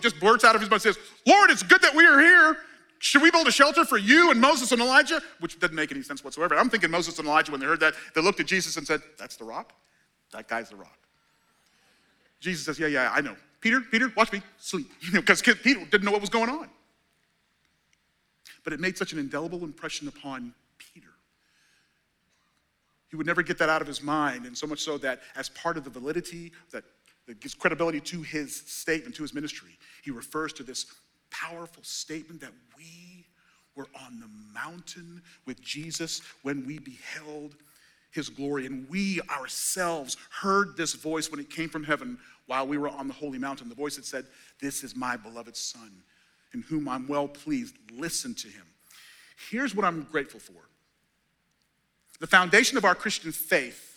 just 0.00 0.20
blurts 0.20 0.44
out 0.44 0.54
of 0.54 0.60
his 0.60 0.70
mouth 0.70 0.84
and 0.84 0.94
says, 0.94 0.98
Lord, 1.26 1.50
it's 1.50 1.62
good 1.62 1.82
that 1.82 1.94
we 1.94 2.04
are 2.06 2.20
here. 2.20 2.58
Should 2.98 3.22
we 3.22 3.30
build 3.30 3.46
a 3.46 3.52
shelter 3.52 3.84
for 3.84 3.98
you 3.98 4.30
and 4.30 4.40
Moses 4.40 4.72
and 4.72 4.80
Elijah? 4.80 5.20
Which 5.40 5.58
doesn't 5.58 5.76
make 5.76 5.92
any 5.92 6.02
sense 6.02 6.24
whatsoever. 6.24 6.56
I'm 6.56 6.70
thinking 6.70 6.90
Moses 6.90 7.18
and 7.18 7.28
Elijah, 7.28 7.52
when 7.52 7.60
they 7.60 7.66
heard 7.66 7.80
that, 7.80 7.94
they 8.14 8.22
looked 8.22 8.40
at 8.40 8.46
Jesus 8.46 8.76
and 8.76 8.86
said, 8.86 9.02
That's 9.18 9.36
the 9.36 9.44
rock? 9.44 9.74
That 10.32 10.48
guy's 10.48 10.70
the 10.70 10.76
rock. 10.76 10.98
Jesus 12.40 12.64
says, 12.64 12.78
Yeah, 12.78 12.86
yeah, 12.86 13.12
I 13.12 13.20
know. 13.20 13.36
Peter, 13.60 13.80
Peter, 13.80 14.12
watch 14.16 14.32
me 14.32 14.42
sleep. 14.58 14.90
Because 15.12 15.42
Peter 15.42 15.84
didn't 15.84 16.04
know 16.04 16.12
what 16.12 16.20
was 16.20 16.30
going 16.30 16.50
on. 16.50 16.68
But 18.62 18.72
it 18.72 18.80
made 18.80 18.96
such 18.96 19.12
an 19.12 19.18
indelible 19.18 19.64
impression 19.64 20.08
upon 20.08 20.54
Peter. 20.78 21.08
He 23.10 23.16
would 23.16 23.26
never 23.26 23.42
get 23.42 23.58
that 23.58 23.68
out 23.68 23.82
of 23.82 23.86
his 23.86 24.02
mind, 24.02 24.46
and 24.46 24.56
so 24.56 24.66
much 24.66 24.80
so 24.80 24.98
that 24.98 25.20
as 25.36 25.50
part 25.50 25.76
of 25.76 25.84
the 25.84 25.90
validity 25.90 26.52
that 26.70 26.84
that 27.26 27.40
gives 27.40 27.54
credibility 27.54 28.00
to 28.00 28.22
his 28.22 28.54
statement, 28.66 29.14
to 29.16 29.22
his 29.22 29.34
ministry. 29.34 29.78
He 30.02 30.10
refers 30.10 30.52
to 30.54 30.62
this 30.62 30.86
powerful 31.30 31.82
statement 31.82 32.40
that 32.40 32.52
we 32.76 33.26
were 33.76 33.88
on 34.04 34.20
the 34.20 34.28
mountain 34.52 35.22
with 35.46 35.60
Jesus 35.60 36.20
when 36.42 36.66
we 36.66 36.78
beheld 36.78 37.56
his 38.10 38.28
glory. 38.28 38.66
And 38.66 38.88
we 38.88 39.20
ourselves 39.30 40.16
heard 40.30 40.76
this 40.76 40.94
voice 40.94 41.30
when 41.30 41.40
it 41.40 41.50
came 41.50 41.68
from 41.68 41.82
heaven 41.82 42.18
while 42.46 42.66
we 42.66 42.78
were 42.78 42.88
on 42.88 43.08
the 43.08 43.14
holy 43.14 43.38
mountain. 43.38 43.68
The 43.68 43.74
voice 43.74 43.96
that 43.96 44.04
said, 44.04 44.26
This 44.60 44.84
is 44.84 44.94
my 44.94 45.16
beloved 45.16 45.56
Son, 45.56 45.90
in 46.52 46.62
whom 46.62 46.88
I'm 46.88 47.08
well 47.08 47.26
pleased. 47.26 47.76
Listen 47.90 48.34
to 48.34 48.48
him. 48.48 48.66
Here's 49.50 49.74
what 49.74 49.84
I'm 49.84 50.02
grateful 50.10 50.40
for 50.40 50.52
the 52.20 52.26
foundation 52.28 52.78
of 52.78 52.84
our 52.84 52.94
Christian 52.94 53.32
faith 53.32 53.93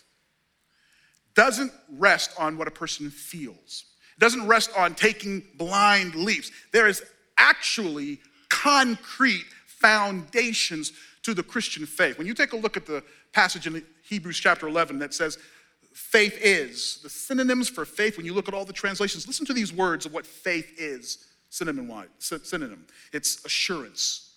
doesn't 1.37 1.71
rest 1.97 2.31
on 2.39 2.57
what 2.57 2.67
a 2.67 2.71
person 2.71 3.11
feels. 3.11 3.85
It 4.17 4.19
doesn't 4.19 4.47
rest 4.47 4.71
on 4.75 4.95
taking 4.95 5.43
blind 5.55 6.15
leaps. 6.15 6.51
There 6.73 6.87
is 6.87 7.03
actually 7.37 8.19
concrete 8.49 9.45
foundations 9.67 10.93
to 11.21 11.35
the 11.35 11.43
Christian 11.43 11.85
faith. 11.85 12.17
When 12.17 12.25
you 12.25 12.33
take 12.33 12.53
a 12.53 12.57
look 12.57 12.75
at 12.75 12.87
the 12.87 13.03
passage 13.33 13.67
in 13.67 13.85
Hebrews 14.09 14.39
chapter 14.39 14.67
11 14.67 14.97
that 14.97 15.13
says, 15.13 15.37
faith 15.93 16.39
is, 16.41 17.01
the 17.03 17.09
synonyms 17.09 17.69
for 17.69 17.85
faith, 17.85 18.17
when 18.17 18.25
you 18.25 18.33
look 18.33 18.47
at 18.47 18.55
all 18.55 18.65
the 18.65 18.73
translations, 18.73 19.27
listen 19.27 19.45
to 19.45 19.53
these 19.53 19.71
words 19.71 20.07
of 20.07 20.13
what 20.13 20.25
faith 20.25 20.73
is 20.79 21.27
synonym 21.49 21.91
synonym. 22.17 22.87
It's 23.13 23.45
assurance, 23.45 24.33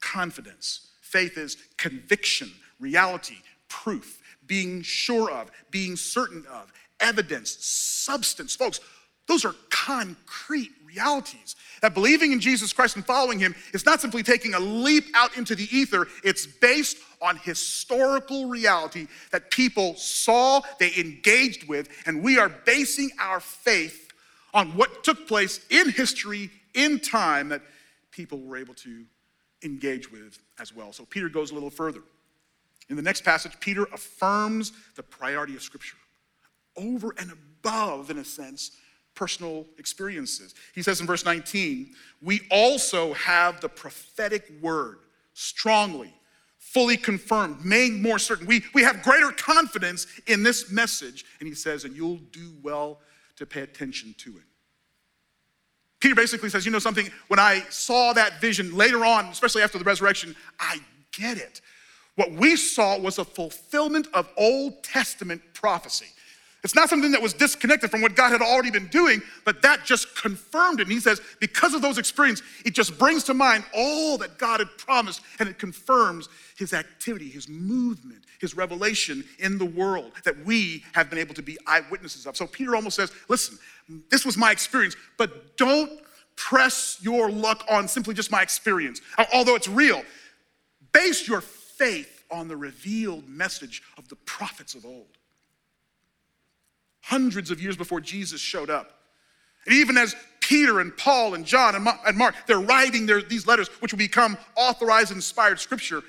confidence. 0.00 0.88
Faith 1.02 1.36
is 1.36 1.58
conviction, 1.76 2.50
reality, 2.80 3.36
proof 3.68 4.22
being 4.46 4.82
sure 4.82 5.30
of, 5.30 5.50
being 5.70 5.96
certain 5.96 6.44
of, 6.50 6.72
evidence, 7.00 7.56
substance. 7.60 8.56
Folks, 8.56 8.80
those 9.26 9.44
are 9.44 9.54
concrete 9.70 10.70
realities. 10.84 11.56
That 11.82 11.94
believing 11.94 12.32
in 12.32 12.40
Jesus 12.40 12.72
Christ 12.72 12.96
and 12.96 13.04
following 13.04 13.38
him 13.38 13.54
is 13.74 13.84
not 13.84 14.00
simply 14.00 14.22
taking 14.22 14.54
a 14.54 14.60
leap 14.60 15.04
out 15.14 15.36
into 15.36 15.54
the 15.54 15.68
ether, 15.76 16.06
it's 16.22 16.46
based 16.46 16.98
on 17.20 17.36
historical 17.36 18.46
reality 18.46 19.08
that 19.32 19.50
people 19.50 19.94
saw, 19.96 20.60
they 20.78 20.92
engaged 20.96 21.68
with, 21.68 21.88
and 22.06 22.22
we 22.22 22.38
are 22.38 22.48
basing 22.48 23.10
our 23.18 23.40
faith 23.40 24.12
on 24.54 24.68
what 24.76 25.04
took 25.04 25.26
place 25.26 25.60
in 25.70 25.90
history, 25.90 26.50
in 26.74 27.00
time, 27.00 27.48
that 27.48 27.62
people 28.10 28.40
were 28.40 28.56
able 28.56 28.74
to 28.74 29.04
engage 29.62 30.10
with 30.10 30.38
as 30.58 30.74
well. 30.74 30.92
So 30.92 31.04
Peter 31.04 31.28
goes 31.28 31.50
a 31.50 31.54
little 31.54 31.70
further. 31.70 32.00
In 32.88 32.96
the 32.96 33.02
next 33.02 33.24
passage, 33.24 33.52
Peter 33.60 33.84
affirms 33.92 34.72
the 34.94 35.02
priority 35.02 35.56
of 35.56 35.62
Scripture 35.62 35.96
over 36.76 37.14
and 37.18 37.32
above, 37.32 38.10
in 38.10 38.18
a 38.18 38.24
sense, 38.24 38.72
personal 39.14 39.66
experiences. 39.78 40.54
He 40.74 40.82
says 40.82 41.00
in 41.00 41.06
verse 41.06 41.24
19, 41.24 41.94
we 42.22 42.42
also 42.50 43.14
have 43.14 43.60
the 43.60 43.68
prophetic 43.68 44.52
word 44.60 44.98
strongly, 45.32 46.12
fully 46.58 46.96
confirmed, 46.96 47.64
made 47.64 47.94
more 47.94 48.18
certain. 48.18 48.46
We, 48.46 48.62
we 48.74 48.82
have 48.82 49.02
greater 49.02 49.30
confidence 49.30 50.06
in 50.26 50.42
this 50.42 50.70
message. 50.70 51.24
And 51.40 51.48
he 51.48 51.54
says, 51.54 51.84
and 51.84 51.96
you'll 51.96 52.20
do 52.30 52.52
well 52.62 53.00
to 53.36 53.46
pay 53.46 53.62
attention 53.62 54.14
to 54.18 54.36
it. 54.36 54.44
Peter 55.98 56.14
basically 56.14 56.50
says, 56.50 56.66
you 56.66 56.72
know 56.72 56.78
something, 56.78 57.08
when 57.28 57.40
I 57.40 57.64
saw 57.70 58.12
that 58.12 58.40
vision 58.40 58.76
later 58.76 59.04
on, 59.04 59.26
especially 59.26 59.62
after 59.62 59.78
the 59.78 59.84
resurrection, 59.84 60.36
I 60.60 60.78
get 61.10 61.38
it. 61.38 61.62
What 62.16 62.32
we 62.32 62.56
saw 62.56 62.98
was 62.98 63.18
a 63.18 63.24
fulfillment 63.24 64.08
of 64.12 64.28
Old 64.36 64.82
Testament 64.82 65.42
prophecy. 65.54 66.06
It's 66.64 66.74
not 66.74 66.88
something 66.88 67.12
that 67.12 67.22
was 67.22 67.32
disconnected 67.32 67.92
from 67.92 68.00
what 68.00 68.16
God 68.16 68.32
had 68.32 68.42
already 68.42 68.72
been 68.72 68.88
doing, 68.88 69.22
but 69.44 69.62
that 69.62 69.84
just 69.84 70.16
confirmed 70.20 70.80
it. 70.80 70.84
And 70.84 70.92
he 70.92 70.98
says, 70.98 71.20
because 71.38 71.74
of 71.74 71.82
those 71.82 71.96
experiences, 71.96 72.44
it 72.64 72.74
just 72.74 72.98
brings 72.98 73.22
to 73.24 73.34
mind 73.34 73.62
all 73.72 74.18
that 74.18 74.36
God 74.36 74.58
had 74.58 74.70
promised 74.76 75.20
and 75.38 75.48
it 75.48 75.60
confirms 75.60 76.28
his 76.58 76.72
activity, 76.72 77.28
his 77.28 77.48
movement, 77.48 78.24
his 78.40 78.56
revelation 78.56 79.22
in 79.38 79.58
the 79.58 79.64
world 79.64 80.10
that 80.24 80.44
we 80.44 80.82
have 80.92 81.08
been 81.08 81.20
able 81.20 81.34
to 81.34 81.42
be 81.42 81.56
eyewitnesses 81.68 82.26
of. 82.26 82.36
So 82.36 82.48
Peter 82.48 82.74
almost 82.74 82.96
says, 82.96 83.12
listen, 83.28 83.58
this 84.10 84.26
was 84.26 84.36
my 84.36 84.50
experience, 84.50 84.96
but 85.18 85.56
don't 85.56 86.00
press 86.34 86.98
your 87.00 87.30
luck 87.30 87.64
on 87.70 87.86
simply 87.86 88.12
just 88.12 88.32
my 88.32 88.42
experience, 88.42 89.00
although 89.32 89.54
it's 89.54 89.68
real. 89.68 90.02
Base 90.92 91.28
your 91.28 91.42
faith 91.76 92.24
on 92.30 92.48
the 92.48 92.56
revealed 92.56 93.28
message 93.28 93.82
of 93.98 94.08
the 94.08 94.16
prophets 94.16 94.74
of 94.74 94.84
old. 94.84 95.18
Hundreds 97.02 97.50
of 97.50 97.60
years 97.60 97.76
before 97.76 98.00
Jesus 98.00 98.40
showed 98.40 98.70
up. 98.70 98.92
And 99.66 99.74
even 99.74 99.96
as 99.96 100.14
Peter 100.40 100.80
and 100.80 100.96
Paul 100.96 101.34
and 101.34 101.44
John 101.44 101.74
and 101.74 102.16
Mark, 102.16 102.34
they're 102.46 102.60
writing 102.60 103.06
their, 103.06 103.22
these 103.22 103.46
letters, 103.46 103.68
which 103.80 103.92
will 103.92 103.98
become 103.98 104.36
authorized 104.56 105.10
and 105.10 105.18
inspired 105.18 105.60
scripture, 105.60 106.02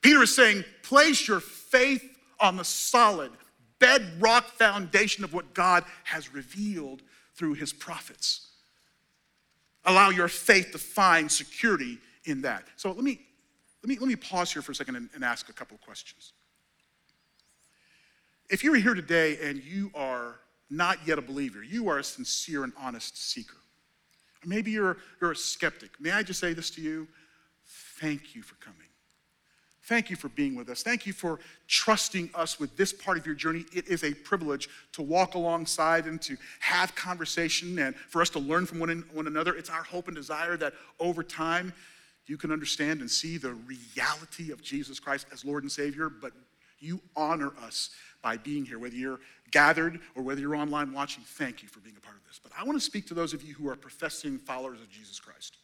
Peter 0.00 0.22
is 0.22 0.34
saying, 0.34 0.64
place 0.82 1.26
your 1.28 1.40
faith 1.40 2.02
on 2.40 2.56
the 2.56 2.64
solid, 2.64 3.30
bedrock 3.78 4.44
foundation 4.52 5.24
of 5.24 5.32
what 5.32 5.54
God 5.54 5.84
has 6.04 6.32
revealed 6.32 7.02
through 7.34 7.54
his 7.54 7.72
prophets. 7.72 8.48
Allow 9.84 10.10
your 10.10 10.28
faith 10.28 10.72
to 10.72 10.78
find 10.78 11.30
security 11.30 11.98
in 12.24 12.42
that. 12.42 12.64
So 12.76 12.90
let 12.90 13.04
me 13.04 13.20
let 13.84 13.88
me, 13.88 13.98
let 13.98 14.08
me 14.08 14.16
pause 14.16 14.50
here 14.50 14.62
for 14.62 14.72
a 14.72 14.74
second 14.74 14.96
and, 14.96 15.10
and 15.14 15.22
ask 15.22 15.50
a 15.50 15.52
couple 15.52 15.74
of 15.74 15.82
questions. 15.82 16.32
If 18.48 18.64
you're 18.64 18.76
here 18.76 18.94
today 18.94 19.38
and 19.42 19.62
you 19.62 19.90
are 19.94 20.36
not 20.70 21.06
yet 21.06 21.18
a 21.18 21.22
believer, 21.22 21.62
you 21.62 21.88
are 21.88 21.98
a 21.98 22.04
sincere 22.04 22.64
and 22.64 22.72
honest 22.80 23.30
seeker. 23.30 23.56
Maybe 24.44 24.70
you're, 24.70 24.96
you're 25.20 25.32
a 25.32 25.36
skeptic. 25.36 25.90
May 26.00 26.12
I 26.12 26.22
just 26.22 26.40
say 26.40 26.54
this 26.54 26.70
to 26.70 26.80
you? 26.80 27.06
thank 28.00 28.34
you 28.34 28.42
for 28.42 28.54
coming. 28.56 28.80
Thank 29.84 30.08
you 30.08 30.16
for 30.16 30.30
being 30.30 30.54
with 30.54 30.70
us. 30.70 30.82
Thank 30.82 31.06
you 31.06 31.12
for 31.12 31.38
trusting 31.68 32.30
us 32.34 32.58
with 32.58 32.74
this 32.76 32.92
part 32.92 33.18
of 33.18 33.26
your 33.26 33.34
journey. 33.34 33.66
It 33.72 33.86
is 33.88 34.02
a 34.02 34.14
privilege 34.14 34.68
to 34.92 35.02
walk 35.02 35.34
alongside 35.34 36.06
and 36.06 36.20
to 36.22 36.36
have 36.60 36.94
conversation 36.94 37.78
and 37.78 37.94
for 37.94 38.22
us 38.22 38.30
to 38.30 38.38
learn 38.38 38.64
from 38.64 38.78
one, 38.78 39.04
one 39.12 39.26
another. 39.26 39.54
It's 39.54 39.68
our 39.68 39.82
hope 39.82 40.08
and 40.08 40.16
desire 40.16 40.56
that 40.56 40.72
over 41.00 41.22
time 41.22 41.74
you 42.26 42.36
can 42.36 42.50
understand 42.50 43.00
and 43.00 43.10
see 43.10 43.36
the 43.36 43.52
reality 43.52 44.50
of 44.50 44.62
Jesus 44.62 44.98
Christ 44.98 45.26
as 45.32 45.44
Lord 45.44 45.62
and 45.62 45.70
Savior, 45.70 46.08
but 46.08 46.32
you 46.78 47.00
honor 47.16 47.52
us 47.62 47.90
by 48.22 48.36
being 48.36 48.64
here, 48.64 48.78
whether 48.78 48.96
you're 48.96 49.20
gathered 49.50 50.00
or 50.14 50.22
whether 50.22 50.40
you're 50.40 50.56
online 50.56 50.92
watching. 50.92 51.22
Thank 51.24 51.62
you 51.62 51.68
for 51.68 51.80
being 51.80 51.96
a 51.96 52.00
part 52.00 52.16
of 52.16 52.24
this. 52.26 52.40
But 52.42 52.52
I 52.58 52.64
want 52.64 52.76
to 52.76 52.84
speak 52.84 53.06
to 53.08 53.14
those 53.14 53.34
of 53.34 53.42
you 53.42 53.54
who 53.54 53.68
are 53.68 53.76
professing 53.76 54.38
followers 54.38 54.80
of 54.80 54.90
Jesus 54.90 55.20
Christ. 55.20 55.58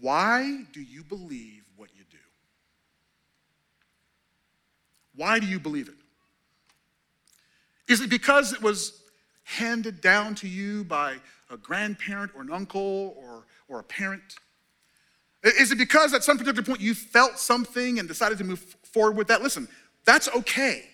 Why 0.00 0.64
do 0.72 0.82
you 0.82 1.02
believe 1.02 1.62
what 1.76 1.90
you 1.96 2.04
do? 2.10 2.18
Why 5.14 5.38
do 5.38 5.46
you 5.46 5.58
believe 5.58 5.88
it? 5.88 5.94
Is 7.90 8.00
it 8.00 8.10
because 8.10 8.52
it 8.52 8.62
was 8.62 9.00
handed 9.44 10.00
down 10.00 10.34
to 10.36 10.48
you 10.48 10.84
by 10.84 11.16
a 11.50 11.56
grandparent 11.56 12.32
or 12.34 12.42
an 12.42 12.52
uncle 12.52 13.16
or, 13.18 13.44
or 13.68 13.80
a 13.80 13.84
parent? 13.84 14.36
Is 15.42 15.70
it 15.70 15.78
because 15.78 16.14
at 16.14 16.24
some 16.24 16.36
particular 16.36 16.64
point 16.64 16.80
you 16.80 16.94
felt 16.94 17.38
something 17.38 17.98
and 17.98 18.08
decided 18.08 18.38
to 18.38 18.44
move 18.44 18.60
forward 18.82 19.16
with 19.16 19.28
that? 19.28 19.42
Listen, 19.42 19.68
that's 20.04 20.28
okay. 20.28 20.88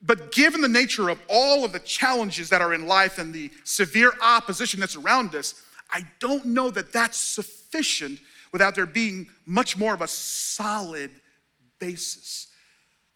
But 0.00 0.32
given 0.32 0.60
the 0.60 0.68
nature 0.68 1.08
of 1.08 1.20
all 1.28 1.64
of 1.64 1.72
the 1.72 1.80
challenges 1.80 2.48
that 2.50 2.62
are 2.62 2.72
in 2.72 2.86
life 2.86 3.18
and 3.18 3.34
the 3.34 3.50
severe 3.64 4.12
opposition 4.22 4.80
that's 4.80 4.96
around 4.96 5.34
us, 5.34 5.62
I 5.90 6.06
don't 6.20 6.46
know 6.46 6.70
that 6.70 6.92
that's 6.92 7.18
sufficient 7.18 8.20
without 8.52 8.74
there 8.74 8.86
being 8.86 9.28
much 9.44 9.76
more 9.76 9.92
of 9.92 10.00
a 10.00 10.08
solid 10.08 11.10
basis 11.78 12.48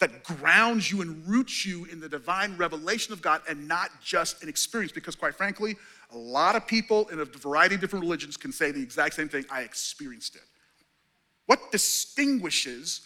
that 0.02 0.22
grounds 0.24 0.90
you 0.90 1.00
and 1.00 1.26
roots 1.26 1.64
you 1.64 1.86
in 1.86 2.00
the 2.00 2.08
divine 2.08 2.56
revelation 2.56 3.12
of 3.12 3.22
God 3.22 3.40
and 3.48 3.66
not 3.66 3.90
just 4.02 4.42
an 4.42 4.48
experience. 4.48 4.92
Because, 4.92 5.14
quite 5.16 5.34
frankly, 5.34 5.76
a 6.12 6.16
lot 6.18 6.56
of 6.56 6.66
people 6.66 7.08
in 7.08 7.20
a 7.20 7.24
variety 7.24 7.74
of 7.74 7.80
different 7.80 8.02
religions 8.02 8.36
can 8.36 8.52
say 8.52 8.70
the 8.70 8.82
exact 8.82 9.14
same 9.14 9.28
thing 9.28 9.44
I 9.50 9.62
experienced 9.62 10.34
it. 10.34 10.42
What 11.46 11.72
distinguishes 11.72 13.00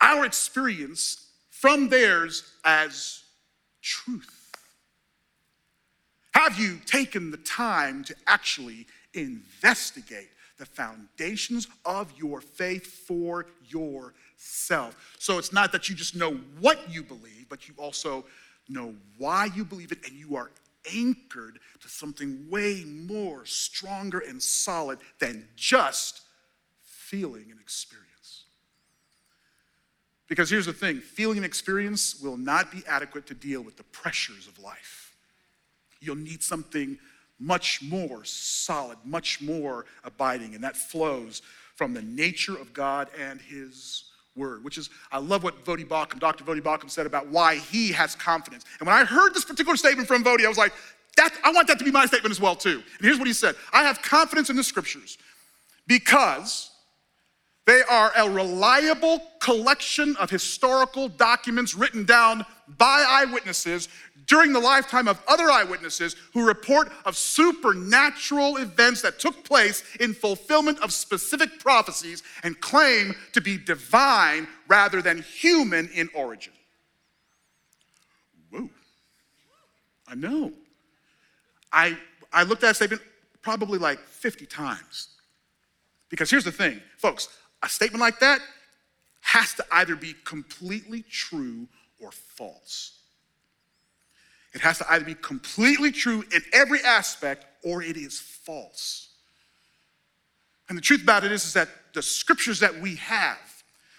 our 0.00 0.24
experience 0.24 1.26
from 1.50 1.88
theirs 1.88 2.44
as 2.64 3.22
truth? 3.82 4.52
Have 6.32 6.58
you 6.58 6.78
taken 6.86 7.30
the 7.30 7.36
time 7.38 8.04
to 8.04 8.14
actually 8.26 8.86
investigate 9.12 10.28
the 10.58 10.66
foundations 10.66 11.68
of 11.84 12.12
your 12.18 12.40
faith 12.40 12.86
for 13.06 13.46
yourself. 13.68 14.12
So 14.38 15.36
it's 15.36 15.52
not 15.52 15.72
that 15.72 15.88
you 15.88 15.94
just 15.94 16.16
know 16.16 16.34
what 16.60 16.90
you 16.90 17.02
believe, 17.02 17.46
but 17.48 17.68
you 17.68 17.74
also 17.76 18.24
know 18.68 18.94
why 19.18 19.46
you 19.54 19.64
believe 19.64 19.92
it, 19.92 19.98
and 20.06 20.16
you 20.16 20.36
are 20.36 20.50
anchored 20.94 21.58
to 21.80 21.88
something 21.88 22.48
way 22.48 22.84
more 22.86 23.44
stronger 23.44 24.20
and 24.20 24.42
solid 24.42 24.98
than 25.18 25.48
just 25.56 26.22
feeling 26.82 27.46
and 27.50 27.60
experience. 27.60 28.44
Because 30.28 30.50
here's 30.50 30.66
the 30.66 30.72
thing 30.72 31.00
feeling 31.00 31.38
and 31.38 31.46
experience 31.46 32.20
will 32.20 32.36
not 32.36 32.70
be 32.70 32.82
adequate 32.86 33.26
to 33.26 33.34
deal 33.34 33.62
with 33.62 33.76
the 33.76 33.84
pressures 33.84 34.46
of 34.46 34.58
life. 34.58 35.16
You'll 36.00 36.16
need 36.16 36.42
something 36.42 36.98
much 37.40 37.82
more 37.82 38.24
solid, 38.24 38.98
much 39.04 39.40
more 39.40 39.86
abiding. 40.04 40.54
And 40.54 40.62
that 40.64 40.76
flows 40.76 41.42
from 41.76 41.94
the 41.94 42.02
nature 42.02 42.56
of 42.56 42.72
God 42.72 43.08
and 43.18 43.40
His 43.40 44.04
Word, 44.36 44.64
which 44.64 44.78
is, 44.78 44.90
I 45.10 45.18
love 45.18 45.42
what 45.42 45.64
Voddie 45.64 45.86
Baucham, 45.86 46.20
Dr. 46.20 46.44
Voddie 46.44 46.62
Baucham 46.62 46.90
said 46.90 47.06
about 47.06 47.28
why 47.28 47.56
he 47.56 47.90
has 47.92 48.14
confidence. 48.14 48.64
And 48.78 48.86
when 48.86 48.96
I 48.96 49.04
heard 49.04 49.34
this 49.34 49.44
particular 49.44 49.76
statement 49.76 50.06
from 50.06 50.22
Voddie, 50.22 50.44
I 50.44 50.48
was 50.48 50.58
like, 50.58 50.72
that, 51.16 51.34
I 51.42 51.50
want 51.52 51.66
that 51.68 51.78
to 51.80 51.84
be 51.84 51.90
my 51.90 52.06
statement 52.06 52.30
as 52.30 52.40
well, 52.40 52.54
too. 52.54 52.82
And 52.98 53.04
here's 53.04 53.18
what 53.18 53.26
he 53.26 53.32
said 53.32 53.56
I 53.72 53.82
have 53.82 54.00
confidence 54.02 54.50
in 54.50 54.56
the 54.56 54.62
scriptures 54.62 55.18
because 55.86 56.70
they 57.68 57.82
are 57.82 58.10
a 58.16 58.30
reliable 58.30 59.20
collection 59.40 60.16
of 60.16 60.30
historical 60.30 61.06
documents 61.06 61.74
written 61.74 62.06
down 62.06 62.46
by 62.78 63.04
eyewitnesses 63.06 63.90
during 64.26 64.54
the 64.54 64.58
lifetime 64.58 65.06
of 65.06 65.22
other 65.28 65.50
eyewitnesses 65.50 66.16
who 66.32 66.46
report 66.46 66.90
of 67.04 67.14
supernatural 67.14 68.56
events 68.56 69.02
that 69.02 69.18
took 69.18 69.44
place 69.44 69.82
in 70.00 70.14
fulfillment 70.14 70.78
of 70.80 70.94
specific 70.94 71.60
prophecies 71.60 72.22
and 72.42 72.58
claim 72.62 73.14
to 73.34 73.42
be 73.42 73.58
divine 73.58 74.48
rather 74.66 75.02
than 75.02 75.20
human 75.20 75.90
in 75.94 76.08
origin. 76.14 76.54
Whoa. 78.50 78.70
I 80.08 80.14
know. 80.14 80.54
I, 81.70 81.98
I 82.32 82.44
looked 82.44 82.64
at 82.64 82.68
that 82.68 82.76
statement 82.76 83.02
probably 83.42 83.78
like 83.78 83.98
50 83.98 84.46
times. 84.46 85.08
Because 86.08 86.30
here's 86.30 86.44
the 86.44 86.52
thing, 86.52 86.80
folks, 86.96 87.28
a 87.62 87.68
statement 87.68 88.00
like 88.00 88.20
that 88.20 88.40
has 89.20 89.54
to 89.54 89.64
either 89.72 89.96
be 89.96 90.14
completely 90.24 91.04
true 91.10 91.68
or 92.00 92.10
false. 92.12 92.98
It 94.54 94.60
has 94.60 94.78
to 94.78 94.90
either 94.90 95.04
be 95.04 95.14
completely 95.14 95.92
true 95.92 96.24
in 96.34 96.42
every 96.52 96.80
aspect 96.82 97.46
or 97.62 97.82
it 97.82 97.96
is 97.96 98.18
false. 98.18 99.08
And 100.68 100.76
the 100.76 100.82
truth 100.82 101.02
about 101.02 101.24
it 101.24 101.32
is, 101.32 101.44
is 101.44 101.52
that 101.54 101.68
the 101.94 102.02
scriptures 102.02 102.60
that 102.60 102.80
we 102.80 102.96
have, 102.96 103.38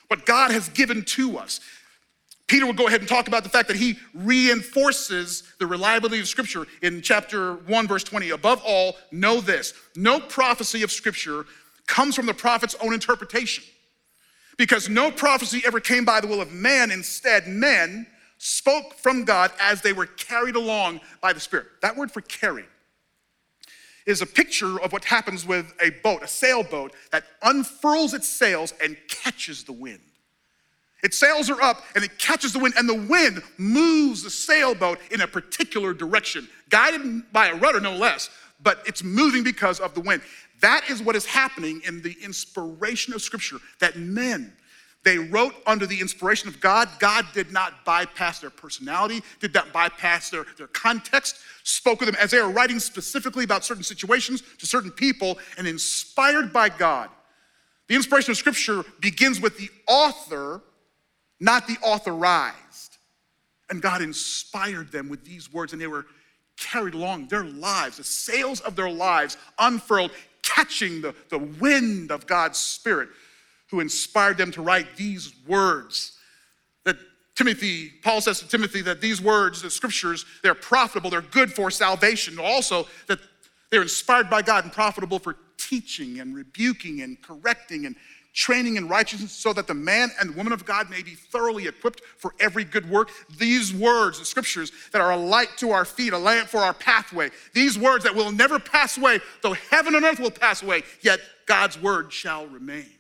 what 0.08 0.26
God 0.26 0.52
has 0.52 0.70
given 0.70 1.04
to 1.04 1.38
us, 1.38 1.60
Peter 2.50 2.66
will 2.66 2.74
go 2.74 2.88
ahead 2.88 3.00
and 3.00 3.08
talk 3.08 3.28
about 3.28 3.44
the 3.44 3.50
fact 3.50 3.68
that 3.68 3.78
he 3.78 3.98
reinforces 4.16 5.44
the 5.60 5.68
reliability 5.68 6.20
of 6.20 6.28
Scripture 6.28 6.66
in 6.82 7.00
chapter 7.02 7.54
1, 7.54 7.88
verse 7.88 8.04
20. 8.04 8.32
Above 8.32 8.60
all, 8.66 8.96
know 9.12 9.40
this 9.40 9.74
no 9.96 10.20
prophecy 10.20 10.82
of 10.82 10.92
Scripture 10.92 11.46
comes 11.90 12.16
from 12.16 12.28
the 12.28 12.34
prophet's 12.34 12.76
own 12.82 12.94
interpretation. 12.94 13.64
Because 14.58 14.88
no 14.88 15.10
prophecy 15.10 15.64
ever 15.66 15.80
came 15.80 16.06
by 16.06 16.22
the 16.22 16.28
will 16.28 16.42
of 16.42 16.54
man. 16.54 16.92
Instead, 16.92 17.48
men 17.48 18.06
spoke 18.38 18.94
from 18.94 19.26
God 19.26 19.52
as 19.60 19.82
they 19.82 19.92
were 19.92 20.06
carried 20.06 20.56
along 20.56 21.02
by 21.20 21.34
the 21.34 21.40
Spirit. 21.40 21.66
That 21.82 21.98
word 21.98 22.12
for 22.12 22.22
carry 22.22 22.66
is 24.06 24.22
a 24.22 24.26
picture 24.26 24.80
of 24.80 24.92
what 24.92 25.04
happens 25.04 25.46
with 25.46 25.74
a 25.82 25.90
boat, 26.04 26.24
a 26.24 26.28
sailboat 26.28 26.94
that 27.12 27.24
unfurls 27.42 28.14
its 28.14 28.28
sails 28.28 28.74
and 28.84 28.96
catches 29.08 29.64
the 29.64 29.74
wind. 29.74 30.00
Its 31.02 31.18
sails 31.18 31.50
are 31.50 31.62
up 31.62 31.82
and 31.96 32.04
it 32.04 32.18
catches 32.20 32.54
the 32.54 32.60
wind, 32.60 32.76
and 32.78 32.88
the 32.88 33.08
wind 33.08 33.42
moves 33.58 34.24
the 34.24 34.30
sailboat 34.30 35.00
in 35.12 35.22
a 35.22 35.28
particular 35.28 35.94
direction, 35.94 36.48
guided 36.70 37.32
by 37.32 37.48
a 37.48 37.56
rudder, 37.56 37.80
no 37.80 37.96
less, 37.96 38.30
but 38.62 38.84
it's 38.86 39.04
moving 39.04 39.44
because 39.44 39.80
of 39.80 39.94
the 39.94 40.02
wind. 40.02 40.22
That 40.62 40.90
is 40.90 41.02
what 41.02 41.16
is 41.16 41.26
happening 41.26 41.82
in 41.86 42.02
the 42.02 42.16
inspiration 42.24 43.14
of 43.14 43.22
Scripture, 43.22 43.58
that 43.80 43.98
men, 43.98 44.54
they 45.04 45.18
wrote 45.18 45.56
under 45.66 45.86
the 45.86 46.00
inspiration 46.00 46.50
of 46.50 46.60
God. 46.60 46.90
God 47.00 47.26
did 47.34 47.52
not 47.52 47.86
bypass 47.86 48.40
their 48.40 48.50
personality, 48.50 49.22
did 49.40 49.54
not 49.54 49.72
bypass 49.72 50.30
their, 50.30 50.46
their 50.58 50.68
context, 50.68 51.38
spoke 51.64 52.02
with 52.02 52.08
them 52.08 52.18
as 52.22 52.32
they 52.32 52.42
were 52.42 52.50
writing 52.50 52.80
specifically 52.80 53.46
about 53.46 53.64
certain 53.64 53.84
situations 53.84 54.44
to 54.58 54.66
certain 54.66 54.92
people 54.92 55.40
and 55.58 55.68
inspired 55.68 56.52
by 56.52 56.68
God. 56.68 57.10
The 57.88 57.96
inspiration 57.96 58.32
of 58.32 58.38
Scripture 58.38 58.84
begins 59.00 59.40
with 59.40 59.58
the 59.58 59.70
author, 59.88 60.62
not 61.40 61.66
the 61.66 61.78
authorized. 61.82 62.98
And 63.70 63.82
God 63.82 64.02
inspired 64.02 64.92
them 64.92 65.10
with 65.10 65.24
these 65.24 65.52
words, 65.52 65.74
and 65.74 65.82
they 65.82 65.88
were 65.88 66.06
carried 66.58 66.94
along 66.94 67.28
their 67.28 67.46
lives, 67.46 67.98
the 67.98 68.04
sails 68.04 68.60
of 68.62 68.76
their 68.76 68.92
lives 68.92 69.38
unfurled, 69.58 70.12
catching 70.60 71.02
the, 71.02 71.16
the 71.30 71.40
wind 71.40 72.12
of 72.12 72.28
God's 72.28 72.58
Spirit 72.58 73.10
who 73.72 73.80
inspired 73.80 74.38
them 74.38 74.52
to 74.52 74.62
write 74.62 74.98
these 74.98 75.34
words. 75.48 76.18
That 76.84 76.98
Timothy, 77.36 77.92
Paul 78.04 78.20
says 78.20 78.40
to 78.40 78.48
Timothy 78.48 78.82
that 78.82 79.00
these 79.00 79.22
words, 79.22 79.62
the 79.62 79.70
scriptures, 79.70 80.26
they're 80.44 80.56
profitable, 80.56 81.10
they're 81.10 81.22
good 81.22 81.54
for 81.54 81.72
salvation. 81.72 82.38
Also, 82.40 82.88
that 83.08 83.20
they're 83.70 83.84
inspired 83.84 84.30
by 84.30 84.42
God 84.42 84.66
and 84.66 84.74
profitable 84.74 85.20
for 85.20 85.38
teaching 85.58 86.20
and 86.20 86.36
rebuking 86.36 87.02
and 87.02 87.22
correcting 87.22 87.86
and 87.86 87.96
training 88.34 88.76
in 88.76 88.88
righteousness 88.88 89.32
so 89.32 89.54
that 89.54 89.68
the 89.68 89.74
man 89.74 90.10
and 90.20 90.36
woman 90.36 90.54
of 90.54 90.66
God 90.66 90.90
may 90.90 91.02
be 91.02 91.16
thoroughly 91.16 91.68
equipped 91.68 92.02
for 92.18 92.34
every 92.40 92.64
good 92.64 92.90
work. 92.90 93.10
These 93.38 93.74
words, 93.74 94.20
the 94.20 94.26
scriptures 94.26 94.72
that 94.92 95.02
are 95.02 95.12
a 95.12 95.18
light 95.18 95.50
to 95.58 95.72
our 95.72 95.86
feet, 95.86 96.14
a 96.14 96.18
lamp 96.18 96.48
for 96.48 96.60
our 96.60 96.74
pathway, 96.74 97.30
these 97.54 97.78
words 97.78 98.04
that 98.04 98.16
will 98.16 98.32
never 98.32 98.60
pass 98.60 98.98
away, 98.98 99.20
though 99.42 99.54
heaven 99.54 99.96
and 99.96 100.06
earth 100.06 100.20
will 100.20 100.32
pass 100.32 100.62
away, 100.62 100.84
yet 101.02 101.20
God's 101.46 101.82
word 101.82 102.14
shall 102.14 102.46
remain. 102.48 102.99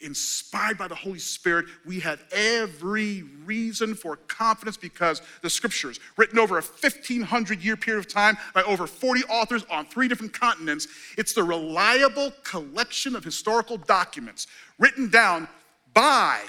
Inspired 0.00 0.78
by 0.78 0.88
the 0.88 0.94
Holy 0.94 1.18
Spirit, 1.18 1.66
we 1.84 2.00
have 2.00 2.22
every 2.32 3.22
reason 3.44 3.94
for 3.94 4.16
confidence 4.16 4.76
because 4.76 5.22
the 5.42 5.50
scriptures, 5.50 5.98
written 6.16 6.38
over 6.38 6.58
a 6.58 6.62
1500 6.62 7.62
year 7.62 7.76
period 7.76 8.00
of 8.00 8.12
time 8.12 8.36
by 8.54 8.62
over 8.62 8.86
40 8.86 9.24
authors 9.24 9.64
on 9.70 9.86
three 9.86 10.08
different 10.08 10.32
continents, 10.32 10.86
it's 11.16 11.34
the 11.34 11.42
reliable 11.42 12.32
collection 12.44 13.16
of 13.16 13.24
historical 13.24 13.76
documents 13.76 14.46
written 14.78 15.10
down 15.10 15.48
by 15.94 16.40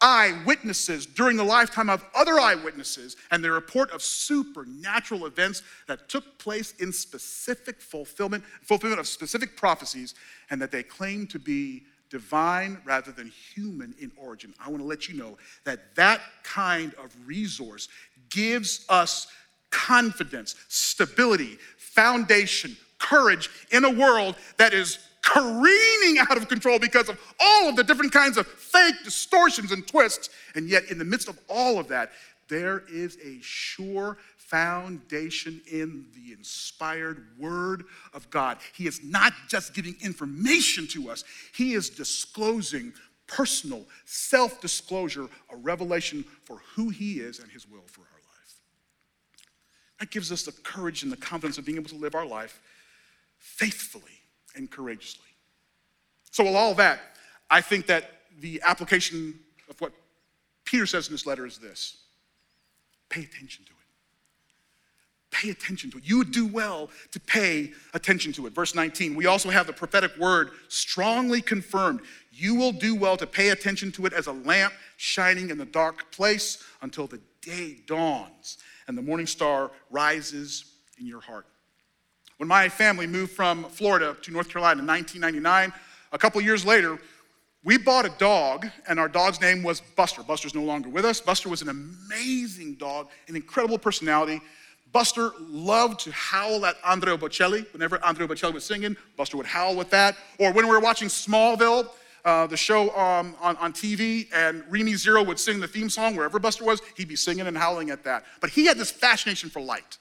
eyewitnesses 0.00 1.06
during 1.06 1.36
the 1.36 1.44
lifetime 1.44 1.90
of 1.90 2.04
other 2.14 2.38
eyewitnesses 2.38 3.16
and 3.30 3.42
the 3.42 3.50
report 3.50 3.90
of 3.90 4.00
supernatural 4.00 5.26
events 5.26 5.62
that 5.88 6.08
took 6.08 6.38
place 6.38 6.72
in 6.78 6.92
specific 6.92 7.80
fulfillment 7.80 8.44
fulfillment 8.62 9.00
of 9.00 9.08
specific 9.08 9.56
prophecies 9.56 10.14
and 10.50 10.62
that 10.62 10.70
they 10.70 10.84
claim 10.84 11.26
to 11.26 11.38
be 11.38 11.82
divine 12.10 12.78
rather 12.84 13.12
than 13.12 13.32
human 13.54 13.94
in 14.00 14.10
origin. 14.16 14.54
I 14.64 14.68
want 14.70 14.80
to 14.82 14.86
let 14.86 15.08
you 15.08 15.16
know 15.16 15.36
that 15.64 15.94
that 15.96 16.20
kind 16.42 16.94
of 16.94 17.14
resource 17.26 17.88
gives 18.30 18.84
us 18.88 19.26
confidence, 19.70 20.54
stability, 20.68 21.58
foundation, 21.76 22.76
courage 22.98 23.50
in 23.70 23.84
a 23.84 23.90
world 23.90 24.36
that 24.56 24.72
is 24.72 24.98
careening 25.22 26.18
out 26.18 26.36
of 26.36 26.48
control 26.48 26.78
because 26.78 27.08
of 27.08 27.18
all 27.38 27.68
of 27.68 27.76
the 27.76 27.84
different 27.84 28.12
kinds 28.12 28.36
of 28.36 28.46
fake 28.46 28.94
distortions 29.04 29.72
and 29.72 29.86
twists. 29.86 30.30
And 30.54 30.68
yet, 30.68 30.90
in 30.90 30.98
the 30.98 31.04
midst 31.04 31.28
of 31.28 31.38
all 31.48 31.78
of 31.78 31.88
that, 31.88 32.12
there 32.48 32.84
is 32.90 33.18
a 33.22 33.38
sure 33.42 34.16
foundation 34.48 35.60
in 35.70 36.06
the 36.14 36.32
inspired 36.32 37.26
word 37.38 37.84
of 38.14 38.28
God. 38.30 38.58
He 38.74 38.86
is 38.86 39.04
not 39.04 39.32
just 39.48 39.74
giving 39.74 39.94
information 40.00 40.86
to 40.88 41.10
us, 41.10 41.24
He 41.54 41.74
is 41.74 41.90
disclosing 41.90 42.92
personal 43.26 43.84
self 44.06 44.60
disclosure, 44.60 45.28
a 45.50 45.56
revelation 45.56 46.24
for 46.44 46.58
who 46.74 46.88
He 46.88 47.20
is 47.20 47.38
and 47.38 47.50
His 47.50 47.68
will 47.68 47.84
for 47.86 48.00
our 48.00 48.06
life. 48.06 48.54
That 50.00 50.10
gives 50.10 50.32
us 50.32 50.42
the 50.42 50.52
courage 50.52 51.02
and 51.02 51.12
the 51.12 51.16
confidence 51.16 51.58
of 51.58 51.64
being 51.64 51.76
able 51.76 51.90
to 51.90 51.96
live 51.96 52.14
our 52.14 52.26
life 52.26 52.60
faithfully 53.38 54.04
and 54.56 54.70
courageously. 54.70 55.24
So, 56.30 56.44
with 56.44 56.54
all 56.54 56.74
that, 56.74 57.00
I 57.50 57.60
think 57.60 57.86
that 57.86 58.12
the 58.40 58.60
application 58.64 59.38
of 59.68 59.80
what 59.80 59.92
Peter 60.64 60.86
says 60.86 61.08
in 61.08 61.14
this 61.14 61.26
letter 61.26 61.46
is 61.46 61.58
this 61.58 61.98
pay 63.08 63.22
attention 63.22 63.64
to 63.64 63.70
it. 63.72 63.77
Pay 65.38 65.50
attention 65.50 65.88
to 65.92 65.98
it. 65.98 66.04
You 66.04 66.18
would 66.18 66.32
do 66.32 66.48
well 66.48 66.90
to 67.12 67.20
pay 67.20 67.70
attention 67.94 68.32
to 68.32 68.48
it. 68.48 68.52
Verse 68.52 68.74
19, 68.74 69.14
we 69.14 69.26
also 69.26 69.50
have 69.50 69.68
the 69.68 69.72
prophetic 69.72 70.16
word 70.16 70.50
strongly 70.66 71.40
confirmed. 71.40 72.00
You 72.32 72.56
will 72.56 72.72
do 72.72 72.96
well 72.96 73.16
to 73.16 73.26
pay 73.26 73.50
attention 73.50 73.92
to 73.92 74.06
it 74.06 74.12
as 74.12 74.26
a 74.26 74.32
lamp 74.32 74.74
shining 74.96 75.50
in 75.50 75.56
the 75.56 75.64
dark 75.64 76.10
place 76.10 76.64
until 76.82 77.06
the 77.06 77.20
day 77.40 77.76
dawns 77.86 78.58
and 78.88 78.98
the 78.98 79.02
morning 79.02 79.26
star 79.26 79.70
rises 79.90 80.72
in 80.98 81.06
your 81.06 81.20
heart. 81.20 81.46
When 82.38 82.48
my 82.48 82.68
family 82.68 83.06
moved 83.06 83.30
from 83.30 83.62
Florida 83.62 84.16
to 84.22 84.32
North 84.32 84.48
Carolina 84.48 84.80
in 84.80 84.88
1999, 84.88 85.72
a 86.10 86.18
couple 86.18 86.40
years 86.40 86.66
later, 86.66 86.98
we 87.62 87.78
bought 87.78 88.06
a 88.06 88.12
dog, 88.18 88.66
and 88.88 88.98
our 88.98 89.08
dog's 89.08 89.40
name 89.40 89.62
was 89.62 89.82
Buster. 89.94 90.24
Buster's 90.24 90.54
no 90.54 90.64
longer 90.64 90.88
with 90.88 91.04
us. 91.04 91.20
Buster 91.20 91.48
was 91.48 91.62
an 91.62 91.68
amazing 91.68 92.74
dog, 92.74 93.08
an 93.28 93.36
incredible 93.36 93.78
personality. 93.78 94.40
Buster 94.92 95.32
loved 95.38 96.00
to 96.00 96.12
howl 96.12 96.64
at 96.64 96.76
Andrea 96.84 97.16
Bocelli. 97.16 97.70
Whenever 97.72 98.02
Andrea 98.04 98.26
Bocelli 98.26 98.54
was 98.54 98.64
singing, 98.64 98.96
Buster 99.16 99.36
would 99.36 99.46
howl 99.46 99.76
with 99.76 99.90
that. 99.90 100.16
Or 100.38 100.52
when 100.52 100.66
we 100.66 100.72
were 100.72 100.80
watching 100.80 101.08
Smallville, 101.08 101.88
uh, 102.24 102.46
the 102.46 102.56
show 102.56 102.94
um, 102.96 103.36
on, 103.40 103.56
on 103.56 103.72
TV, 103.72 104.28
and 104.34 104.64
Remy 104.68 104.94
Zero 104.94 105.22
would 105.22 105.38
sing 105.38 105.60
the 105.60 105.68
theme 105.68 105.88
song 105.88 106.16
wherever 106.16 106.38
Buster 106.38 106.64
was, 106.64 106.80
he'd 106.96 107.08
be 107.08 107.16
singing 107.16 107.46
and 107.46 107.56
howling 107.56 107.90
at 107.90 108.04
that. 108.04 108.24
But 108.40 108.50
he 108.50 108.66
had 108.66 108.76
this 108.76 108.90
fascination 108.90 109.50
for 109.50 109.60
light 109.60 109.98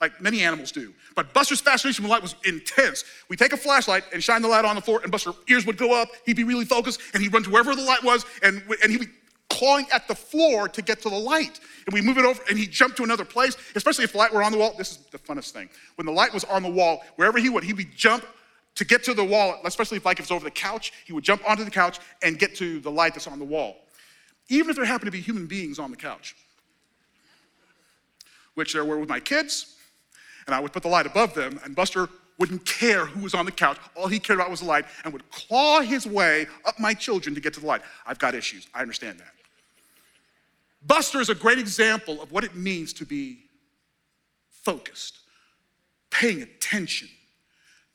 like 0.00 0.20
many 0.20 0.42
animals 0.42 0.72
do. 0.72 0.92
But 1.14 1.32
Buster's 1.32 1.60
fascination 1.60 2.02
with 2.02 2.10
light 2.10 2.20
was 2.20 2.34
intense. 2.44 3.04
We 3.28 3.36
take 3.36 3.52
a 3.52 3.56
flashlight 3.56 4.04
and 4.12 4.22
shine 4.22 4.42
the 4.42 4.48
light 4.48 4.64
on 4.64 4.76
the 4.76 4.82
floor, 4.82 5.00
and 5.02 5.10
Buster's 5.10 5.34
ears 5.48 5.64
would 5.66 5.78
go 5.78 5.98
up. 6.00 6.08
He'd 6.26 6.36
be 6.36 6.44
really 6.44 6.64
focused, 6.64 7.00
and 7.14 7.22
he'd 7.22 7.32
run 7.32 7.42
to 7.44 7.50
wherever 7.50 7.74
the 7.74 7.82
light 7.82 8.02
was, 8.02 8.26
and, 8.42 8.62
and 8.82 8.92
he'd 8.92 9.00
be 9.00 9.08
clawing 9.54 9.86
at 9.92 10.08
the 10.08 10.14
floor 10.14 10.68
to 10.68 10.82
get 10.82 11.00
to 11.02 11.08
the 11.08 11.18
light. 11.18 11.60
And 11.86 11.94
we 11.94 12.00
move 12.00 12.18
it 12.18 12.24
over, 12.24 12.42
and 12.48 12.58
he 12.58 12.66
jumped 12.66 12.96
to 12.96 13.04
another 13.04 13.24
place, 13.24 13.56
especially 13.74 14.04
if 14.04 14.12
the 14.12 14.18
light 14.18 14.32
were 14.32 14.42
on 14.42 14.52
the 14.52 14.58
wall. 14.58 14.74
This 14.76 14.92
is 14.92 14.96
the 15.12 15.18
funnest 15.18 15.52
thing. 15.52 15.68
When 15.94 16.06
the 16.06 16.12
light 16.12 16.34
was 16.34 16.44
on 16.44 16.62
the 16.62 16.70
wall, 16.70 17.02
wherever 17.16 17.38
he 17.38 17.48
would, 17.48 17.62
he 17.62 17.72
would 17.72 17.94
jump 17.94 18.26
to 18.74 18.84
get 18.84 19.04
to 19.04 19.14
the 19.14 19.24
wall, 19.24 19.60
especially 19.64 19.98
if 19.98 20.04
like 20.04 20.18
if 20.18 20.24
it's 20.24 20.32
over 20.32 20.44
the 20.44 20.50
couch, 20.50 20.92
he 21.04 21.12
would 21.12 21.22
jump 21.22 21.48
onto 21.48 21.62
the 21.62 21.70
couch 21.70 22.00
and 22.22 22.38
get 22.38 22.56
to 22.56 22.80
the 22.80 22.90
light 22.90 23.14
that's 23.14 23.28
on 23.28 23.38
the 23.38 23.44
wall. 23.44 23.76
Even 24.48 24.70
if 24.70 24.76
there 24.76 24.84
happened 24.84 25.06
to 25.06 25.12
be 25.12 25.20
human 25.20 25.46
beings 25.46 25.78
on 25.78 25.90
the 25.90 25.96
couch, 25.96 26.34
which 28.54 28.72
there 28.72 28.84
were 28.84 28.98
with 28.98 29.08
my 29.08 29.20
kids, 29.20 29.76
and 30.46 30.54
I 30.54 30.60
would 30.60 30.72
put 30.72 30.82
the 30.82 30.88
light 30.88 31.06
above 31.06 31.34
them, 31.34 31.60
and 31.64 31.76
Buster 31.76 32.08
wouldn't 32.38 32.66
care 32.66 33.06
who 33.06 33.22
was 33.22 33.34
on 33.34 33.44
the 33.44 33.52
couch. 33.52 33.78
All 33.94 34.08
he 34.08 34.18
cared 34.18 34.40
about 34.40 34.50
was 34.50 34.60
the 34.60 34.66
light 34.66 34.84
and 35.04 35.12
would 35.12 35.30
claw 35.30 35.80
his 35.80 36.06
way 36.06 36.46
up 36.64 36.80
my 36.80 36.92
children 36.92 37.34
to 37.34 37.40
get 37.40 37.54
to 37.54 37.60
the 37.60 37.66
light. 37.66 37.82
I've 38.06 38.18
got 38.18 38.34
issues. 38.34 38.66
I 38.74 38.82
understand 38.82 39.20
that. 39.20 39.32
Buster 40.86 41.20
is 41.20 41.30
a 41.30 41.34
great 41.34 41.58
example 41.58 42.20
of 42.20 42.30
what 42.30 42.44
it 42.44 42.54
means 42.54 42.92
to 42.94 43.06
be 43.06 43.44
focused, 44.50 45.18
paying 46.10 46.42
attention. 46.42 47.08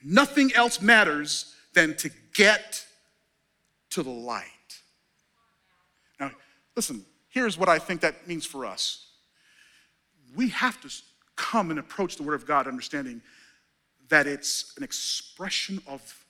Nothing 0.04 0.52
else 0.56 0.82
matters 0.82 1.56
than 1.74 1.96
to 1.98 2.10
get 2.34 2.86
to 3.92 4.04
the 4.04 4.10
light. 4.10 4.44
Now, 6.20 6.32
listen, 6.76 7.06
here's 7.30 7.58
what 7.58 7.70
I 7.70 7.80
think 7.80 8.02
that 8.02 8.28
means 8.28 8.46
for 8.46 8.66
us. 8.66 9.08
We 10.36 10.50
have 10.50 10.80
to 10.82 10.90
come 11.36 11.70
and 11.70 11.80
approach 11.80 12.16
the 12.16 12.24
Word 12.24 12.36
of 12.36 12.46
God 12.46 12.68
understanding 12.68 13.22
that 14.10 14.28
it's 14.28 14.74
an 14.78 14.84
expression 14.84 15.82
of 15.88 16.26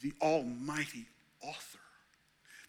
the 0.00 0.12
Almighty 0.22 1.06
author. 1.42 1.77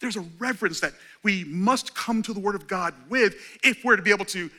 There's 0.00 0.16
a 0.16 0.24
reverence 0.38 0.80
that 0.80 0.92
we 1.22 1.44
must 1.44 1.94
come 1.94 2.22
to 2.22 2.32
the 2.32 2.40
Word 2.40 2.54
of 2.54 2.66
God 2.66 2.94
with 3.08 3.36
if 3.62 3.84
we're 3.84 3.96
to 3.96 4.02
be 4.02 4.10
able 4.10 4.24
to 4.26 4.50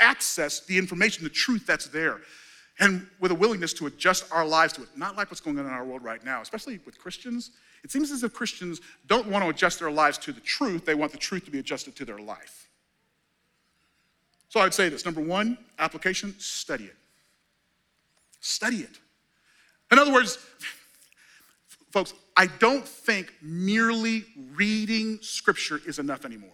access 0.00 0.60
the 0.60 0.78
information, 0.78 1.24
the 1.24 1.30
truth 1.30 1.66
that's 1.66 1.86
there, 1.86 2.20
and 2.78 3.06
with 3.20 3.32
a 3.32 3.34
willingness 3.34 3.72
to 3.74 3.86
adjust 3.86 4.24
our 4.32 4.46
lives 4.46 4.72
to 4.74 4.82
it. 4.82 4.88
Not 4.96 5.16
like 5.16 5.30
what's 5.30 5.40
going 5.40 5.58
on 5.58 5.66
in 5.66 5.72
our 5.72 5.84
world 5.84 6.02
right 6.02 6.24
now, 6.24 6.40
especially 6.40 6.80
with 6.86 6.98
Christians. 6.98 7.50
It 7.84 7.90
seems 7.90 8.10
as 8.10 8.22
if 8.22 8.32
Christians 8.32 8.80
don't 9.06 9.26
want 9.28 9.44
to 9.44 9.50
adjust 9.50 9.78
their 9.78 9.90
lives 9.90 10.18
to 10.18 10.32
the 10.32 10.40
truth, 10.40 10.84
they 10.84 10.94
want 10.94 11.12
the 11.12 11.18
truth 11.18 11.44
to 11.44 11.50
be 11.50 11.58
adjusted 11.58 11.94
to 11.96 12.04
their 12.04 12.18
life. 12.18 12.68
So 14.48 14.60
I'd 14.60 14.74
say 14.74 14.88
this 14.88 15.04
number 15.04 15.20
one, 15.20 15.58
application, 15.78 16.34
study 16.38 16.84
it. 16.84 16.96
Study 18.40 18.78
it. 18.78 18.98
In 19.90 19.98
other 19.98 20.12
words, 20.12 20.38
folks, 21.90 22.14
I 22.36 22.46
don't 22.46 22.86
think 22.86 23.32
merely 23.40 24.24
reading 24.54 25.18
scripture 25.22 25.80
is 25.86 25.98
enough 25.98 26.24
anymore. 26.24 26.50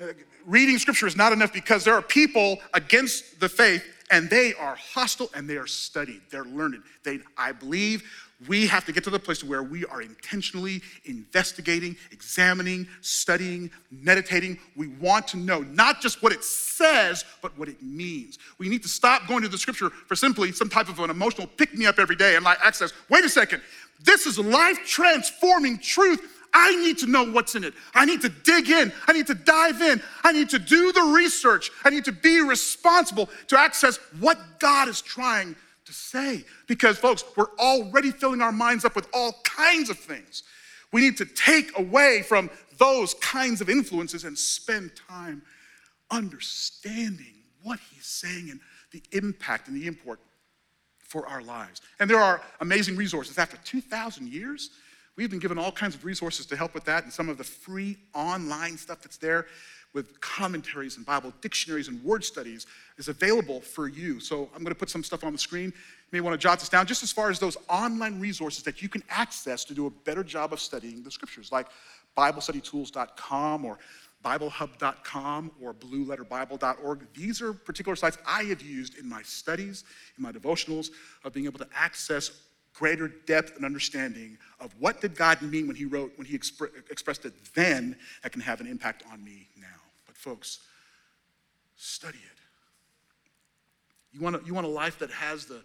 Uh, 0.00 0.06
reading 0.46 0.78
scripture 0.78 1.08
is 1.08 1.16
not 1.16 1.32
enough 1.32 1.52
because 1.52 1.84
there 1.84 1.94
are 1.94 2.02
people 2.02 2.58
against 2.72 3.40
the 3.40 3.48
faith 3.48 3.84
and 4.10 4.30
they 4.30 4.54
are 4.54 4.76
hostile 4.76 5.28
and 5.34 5.50
they 5.50 5.56
are 5.56 5.66
studied. 5.66 6.20
They're 6.30 6.44
learned. 6.44 6.82
They, 7.04 7.18
I 7.36 7.52
believe 7.52 8.04
we 8.46 8.68
have 8.68 8.84
to 8.84 8.92
get 8.92 9.02
to 9.04 9.10
the 9.10 9.18
place 9.18 9.42
where 9.42 9.64
we 9.64 9.84
are 9.86 10.00
intentionally 10.00 10.80
investigating, 11.06 11.96
examining, 12.12 12.86
studying, 13.00 13.68
meditating. 13.90 14.58
We 14.76 14.88
want 14.88 15.26
to 15.28 15.36
know 15.38 15.60
not 15.62 16.00
just 16.00 16.22
what 16.22 16.32
it 16.32 16.44
says, 16.44 17.24
but 17.42 17.58
what 17.58 17.68
it 17.68 17.82
means. 17.82 18.38
We 18.58 18.68
need 18.68 18.82
to 18.84 18.88
stop 18.88 19.26
going 19.26 19.42
to 19.42 19.48
the 19.48 19.58
scripture 19.58 19.90
for 19.90 20.14
simply 20.14 20.52
some 20.52 20.68
type 20.68 20.88
of 20.88 21.00
an 21.00 21.10
emotional 21.10 21.48
pick 21.48 21.74
me 21.74 21.86
up 21.86 21.98
every 21.98 22.14
day 22.14 22.36
and 22.36 22.44
like 22.44 22.58
access. 22.62 22.92
Wait 23.08 23.24
a 23.24 23.28
second, 23.28 23.60
this 24.04 24.26
is 24.26 24.38
life 24.38 24.78
transforming 24.86 25.78
truth. 25.78 26.20
I 26.54 26.76
need 26.76 26.98
to 26.98 27.06
know 27.06 27.30
what's 27.30 27.56
in 27.56 27.64
it. 27.64 27.74
I 27.94 28.04
need 28.04 28.22
to 28.22 28.28
dig 28.28 28.70
in. 28.70 28.92
I 29.06 29.12
need 29.12 29.26
to 29.26 29.34
dive 29.34 29.82
in. 29.82 30.00
I 30.22 30.32
need 30.32 30.48
to 30.50 30.58
do 30.58 30.92
the 30.92 31.02
research. 31.02 31.70
I 31.84 31.90
need 31.90 32.04
to 32.06 32.12
be 32.12 32.40
responsible 32.40 33.28
to 33.48 33.58
access 33.58 33.98
what 34.18 34.38
God 34.58 34.88
is 34.88 35.02
trying 35.02 35.56
to 35.88 35.92
say. 35.92 36.44
Because, 36.66 36.96
folks, 36.98 37.24
we're 37.36 37.54
already 37.58 38.12
filling 38.12 38.40
our 38.40 38.52
minds 38.52 38.84
up 38.84 38.94
with 38.94 39.08
all 39.12 39.32
kinds 39.42 39.90
of 39.90 39.98
things. 39.98 40.44
We 40.92 41.00
need 41.00 41.16
to 41.16 41.24
take 41.24 41.76
away 41.78 42.22
from 42.22 42.50
those 42.78 43.14
kinds 43.14 43.60
of 43.60 43.68
influences 43.68 44.24
and 44.24 44.38
spend 44.38 44.92
time 45.08 45.42
understanding 46.10 47.34
what 47.62 47.80
he's 47.90 48.06
saying 48.06 48.50
and 48.50 48.60
the 48.92 49.02
impact 49.12 49.68
and 49.68 49.76
the 49.76 49.86
import 49.86 50.20
for 51.00 51.26
our 51.26 51.42
lives. 51.42 51.80
And 51.98 52.08
there 52.08 52.20
are 52.20 52.40
amazing 52.60 52.96
resources. 52.96 53.38
After 53.38 53.56
2,000 53.64 54.28
years, 54.28 54.70
we've 55.16 55.30
been 55.30 55.38
given 55.38 55.58
all 55.58 55.72
kinds 55.72 55.94
of 55.94 56.04
resources 56.04 56.46
to 56.46 56.56
help 56.56 56.74
with 56.74 56.84
that 56.84 57.04
and 57.04 57.12
some 57.12 57.28
of 57.28 57.38
the 57.38 57.44
free 57.44 57.96
online 58.14 58.76
stuff 58.76 59.02
that's 59.02 59.16
there 59.16 59.46
with 59.94 60.20
commentaries 60.20 60.96
and 60.96 61.06
Bible 61.06 61.32
dictionaries 61.40 61.88
and 61.88 62.02
word 62.04 62.24
studies 62.24 62.66
is 62.98 63.08
available 63.08 63.60
for 63.60 63.88
you. 63.88 64.20
So 64.20 64.48
I'm 64.54 64.62
going 64.62 64.66
to 64.66 64.78
put 64.78 64.90
some 64.90 65.02
stuff 65.02 65.24
on 65.24 65.32
the 65.32 65.38
screen. 65.38 65.66
You 65.66 66.12
may 66.12 66.20
want 66.20 66.34
to 66.34 66.38
jot 66.38 66.60
this 66.60 66.68
down 66.68 66.86
just 66.86 67.02
as 67.02 67.10
far 67.10 67.30
as 67.30 67.38
those 67.38 67.56
online 67.68 68.20
resources 68.20 68.62
that 68.64 68.82
you 68.82 68.88
can 68.88 69.02
access 69.08 69.64
to 69.64 69.74
do 69.74 69.86
a 69.86 69.90
better 69.90 70.22
job 70.22 70.52
of 70.52 70.60
studying 70.60 71.02
the 71.02 71.10
scriptures, 71.10 71.50
like 71.50 71.68
BibleStudyTools.com 72.16 73.64
or 73.64 73.78
BibleHub.com 74.24 75.52
or 75.60 75.74
BlueLetterBible.org. 75.74 77.06
These 77.14 77.40
are 77.40 77.52
particular 77.52 77.96
sites 77.96 78.18
I 78.26 78.44
have 78.44 78.60
used 78.60 78.98
in 78.98 79.08
my 79.08 79.22
studies, 79.22 79.84
in 80.16 80.22
my 80.22 80.32
devotionals, 80.32 80.90
of 81.24 81.32
being 81.32 81.46
able 81.46 81.60
to 81.60 81.68
access 81.74 82.30
greater 82.78 83.08
depth 83.08 83.56
and 83.56 83.64
understanding 83.64 84.38
of 84.60 84.74
what 84.78 85.00
did 85.00 85.16
God 85.16 85.42
mean 85.42 85.66
when 85.66 85.76
he 85.76 85.84
wrote, 85.84 86.12
when 86.16 86.26
he 86.26 86.38
expre- 86.38 86.70
expressed 86.90 87.24
it 87.24 87.32
then, 87.54 87.96
that 88.22 88.32
can 88.32 88.40
have 88.40 88.60
an 88.60 88.66
impact 88.66 89.02
on 89.12 89.22
me 89.24 89.48
now. 89.58 89.66
But 90.06 90.16
folks, 90.16 90.60
study 91.76 92.18
it. 92.18 92.38
You 94.12 94.20
want, 94.20 94.36
a, 94.36 94.40
you 94.46 94.54
want 94.54 94.66
a 94.66 94.70
life 94.70 94.98
that 95.00 95.10
has 95.10 95.46
the, 95.46 95.62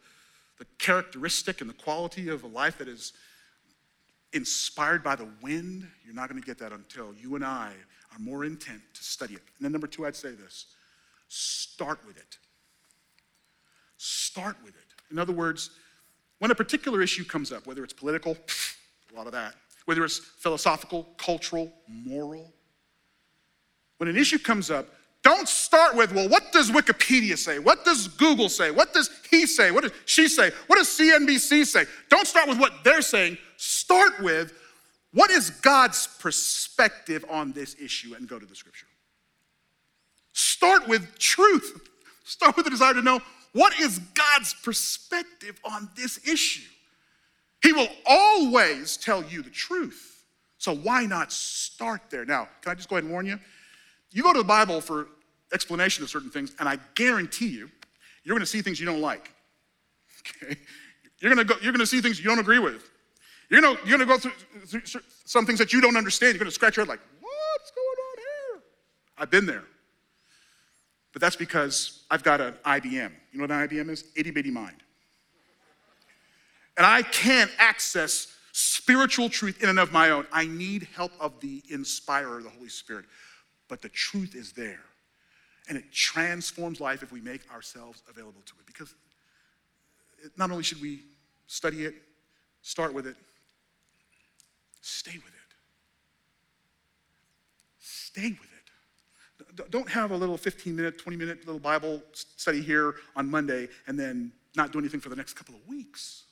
the 0.57 0.65
characteristic 0.79 1.61
and 1.61 1.69
the 1.69 1.75
quality 1.75 2.29
of 2.29 2.43
a 2.43 2.47
life 2.47 2.77
that 2.79 2.87
is 2.87 3.13
inspired 4.33 5.03
by 5.03 5.15
the 5.15 5.27
wind? 5.41 5.87
You're 6.03 6.15
not 6.15 6.29
going 6.29 6.41
to 6.41 6.45
get 6.45 6.57
that 6.59 6.71
until 6.71 7.13
you 7.13 7.35
and 7.35 7.45
I 7.45 7.73
are 8.11 8.19
more 8.19 8.43
intent 8.43 8.81
to 8.93 9.03
study 9.03 9.35
it. 9.35 9.41
And 9.57 9.65
then, 9.65 9.71
number 9.71 9.87
two, 9.87 10.05
I'd 10.05 10.15
say 10.15 10.31
this 10.31 10.65
start 11.29 11.99
with 12.05 12.17
it. 12.17 12.37
Start 13.97 14.57
with 14.63 14.75
it. 14.75 15.11
In 15.11 15.17
other 15.17 15.33
words, 15.33 15.69
when 16.43 16.51
a 16.51 16.55
particular 16.55 17.01
issue 17.01 17.23
comes 17.23 17.53
up, 17.53 17.65
whether 17.65 17.85
it's 17.85 17.93
political, 17.93 18.35
a 19.13 19.15
lot 19.15 19.27
of 19.27 19.31
that, 19.31 19.55
whether 19.85 20.03
it's 20.03 20.17
philosophical, 20.17 21.07
cultural, 21.15 21.71
moral, 21.87 22.51
when 23.95 24.09
an 24.09 24.17
issue 24.17 24.37
comes 24.37 24.69
up, 24.69 24.89
don't 25.21 25.47
start 25.47 25.95
with, 25.95 26.11
well, 26.11 26.27
what 26.27 26.51
does 26.51 26.69
Wikipedia 26.69 27.37
say? 27.37 27.59
What 27.59 27.85
does 27.85 28.09
Google 28.09 28.49
say? 28.49 28.71
What 28.71 28.93
does 28.93 29.09
he 29.31 29.47
say? 29.47 29.71
What 29.71 29.83
does 29.83 29.93
she 30.03 30.27
say? 30.27 30.51
What 30.67 30.75
does 30.75 30.89
CNBC 30.89 31.65
say? 31.65 31.85
Don't 32.09 32.27
start 32.27 32.49
with 32.49 32.59
what 32.59 32.73
they're 32.83 33.01
saying. 33.01 33.37
Start 33.55 34.19
with, 34.19 34.51
what 35.13 35.31
is 35.31 35.49
God's 35.49 36.09
perspective 36.19 37.23
on 37.29 37.53
this 37.53 37.77
issue 37.81 38.15
and 38.15 38.27
go 38.27 38.37
to 38.37 38.45
the 38.45 38.55
scripture. 38.55 38.87
Start 40.33 40.89
with 40.89 41.17
truth. 41.17 41.87
Start 42.25 42.57
with 42.57 42.65
the 42.65 42.71
desire 42.71 42.95
to 42.95 43.01
know 43.01 43.21
what 43.53 43.79
is 43.79 43.99
God's 43.99 44.53
perspective 44.55 45.59
on 45.63 45.89
this 45.95 46.27
issue. 46.27 46.67
He 47.61 47.71
will 47.71 47.87
always 48.05 48.97
tell 48.97 49.23
you 49.23 49.41
the 49.41 49.49
truth. 49.49 50.25
So 50.57 50.75
why 50.75 51.05
not 51.05 51.31
start 51.31 52.01
there? 52.09 52.25
Now, 52.25 52.49
can 52.61 52.71
I 52.71 52.75
just 52.75 52.89
go 52.89 52.95
ahead 52.95 53.05
and 53.05 53.13
warn 53.13 53.25
you? 53.25 53.39
You 54.11 54.23
go 54.23 54.33
to 54.33 54.39
the 54.39 54.45
Bible 54.45 54.81
for 54.81 55.07
explanation 55.53 56.03
of 56.03 56.09
certain 56.09 56.29
things, 56.29 56.55
and 56.59 56.67
I 56.67 56.77
guarantee 56.95 57.47
you, 57.47 57.69
you're 58.23 58.35
going 58.35 58.41
to 58.41 58.45
see 58.45 58.61
things 58.61 58.79
you 58.79 58.85
don't 58.85 59.01
like. 59.01 59.31
Okay? 60.41 60.55
You're 61.19 61.35
going 61.35 61.45
to 61.45 61.53
go, 61.53 61.59
you're 61.61 61.73
to 61.73 61.85
see 61.85 61.99
things 61.99 62.17
you 62.17 62.25
don't 62.25 62.39
agree 62.39 62.59
with. 62.59 62.89
You're 63.49 63.59
to, 63.59 63.77
you're 63.85 63.97
to 63.97 64.05
go 64.05 64.17
through, 64.17 64.31
through 64.65 65.01
some 65.25 65.45
things 65.45 65.59
that 65.59 65.73
you 65.73 65.81
don't 65.81 65.97
understand. 65.97 66.33
You're 66.33 66.39
going 66.39 66.49
to 66.49 66.55
scratch 66.55 66.77
your 66.77 66.85
head 66.85 66.89
like, 66.89 67.01
what's 67.19 67.71
going 67.71 67.85
on 67.85 68.17
here? 68.17 68.63
I've 69.17 69.29
been 69.29 69.45
there. 69.45 69.63
But 71.13 71.21
that's 71.21 71.35
because 71.35 72.03
I've 72.11 72.23
got 72.23 72.41
an 72.41 72.55
IBM. 72.65 73.11
You 73.31 73.39
know 73.39 73.43
what 73.43 73.51
an 73.51 73.67
IBM 73.67 73.89
is? 73.89 74.05
Itty 74.15 74.31
bitty 74.31 74.51
mind. 74.51 74.77
And 76.75 76.85
I 76.85 77.03
can't 77.03 77.51
access 77.59 78.35
spiritual 78.51 79.29
truth 79.29 79.63
in 79.63 79.69
and 79.69 79.79
of 79.79 79.91
my 79.91 80.09
own. 80.09 80.25
I 80.33 80.47
need 80.47 80.87
help 80.95 81.11
of 81.19 81.39
the 81.39 81.63
inspirer, 81.69 82.41
the 82.41 82.49
Holy 82.49 82.69
Spirit 82.69 83.05
but 83.73 83.81
the 83.81 83.89
truth 83.89 84.35
is 84.35 84.51
there. 84.51 84.83
And 85.67 85.75
it 85.75 85.91
transforms 85.91 86.79
life 86.79 87.01
if 87.01 87.11
we 87.11 87.21
make 87.21 87.41
ourselves 87.51 88.03
available 88.07 88.41
to 88.45 88.53
it. 88.59 88.67
Because 88.67 88.93
not 90.37 90.51
only 90.51 90.61
should 90.61 90.79
we 90.79 91.01
study 91.47 91.85
it, 91.85 91.95
start 92.61 92.93
with 92.93 93.07
it, 93.07 93.15
stay 94.81 95.15
with 95.15 95.25
it. 95.25 95.55
Stay 97.79 98.29
with 98.29 98.43
it. 98.43 98.52
Don't 99.69 99.89
have 99.89 100.11
a 100.11 100.17
little 100.17 100.37
15 100.37 100.75
minute, 100.75 100.97
20 100.97 101.17
minute 101.17 101.45
little 101.45 101.59
Bible 101.59 102.01
study 102.13 102.61
here 102.61 102.95
on 103.15 103.29
Monday 103.29 103.67
and 103.87 103.99
then 103.99 104.31
not 104.55 104.71
do 104.71 104.79
anything 104.79 104.99
for 104.99 105.09
the 105.09 105.15
next 105.15 105.33
couple 105.33 105.55
of 105.55 105.67
weeks. 105.67 106.23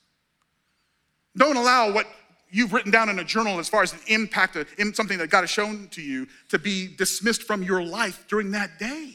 Don't 1.35 1.57
allow 1.57 1.91
what 1.91 2.07
you've 2.51 2.73
written 2.73 2.91
down 2.91 3.09
in 3.09 3.19
a 3.19 3.23
journal 3.23 3.59
as 3.59 3.69
far 3.69 3.81
as 3.81 3.93
an 3.93 3.99
impact, 4.07 4.57
in 4.77 4.93
something 4.93 5.17
that 5.17 5.29
God 5.29 5.41
has 5.41 5.49
shown 5.49 5.87
to 5.91 6.01
you, 6.01 6.27
to 6.49 6.59
be 6.59 6.93
dismissed 6.95 7.43
from 7.43 7.63
your 7.63 7.81
life 7.81 8.25
during 8.27 8.51
that 8.51 8.77
day. 8.77 9.13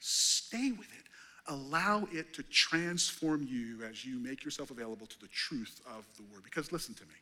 Stay 0.00 0.72
with 0.72 0.88
it. 0.88 1.00
Allow 1.48 2.06
it 2.12 2.32
to 2.34 2.42
transform 2.44 3.42
you 3.42 3.82
as 3.84 4.04
you 4.04 4.18
make 4.18 4.44
yourself 4.44 4.70
available 4.70 5.06
to 5.06 5.20
the 5.20 5.28
truth 5.28 5.80
of 5.86 6.04
the 6.16 6.22
word. 6.32 6.44
Because 6.44 6.70
listen 6.70 6.94
to 6.94 7.02
me. 7.04 7.14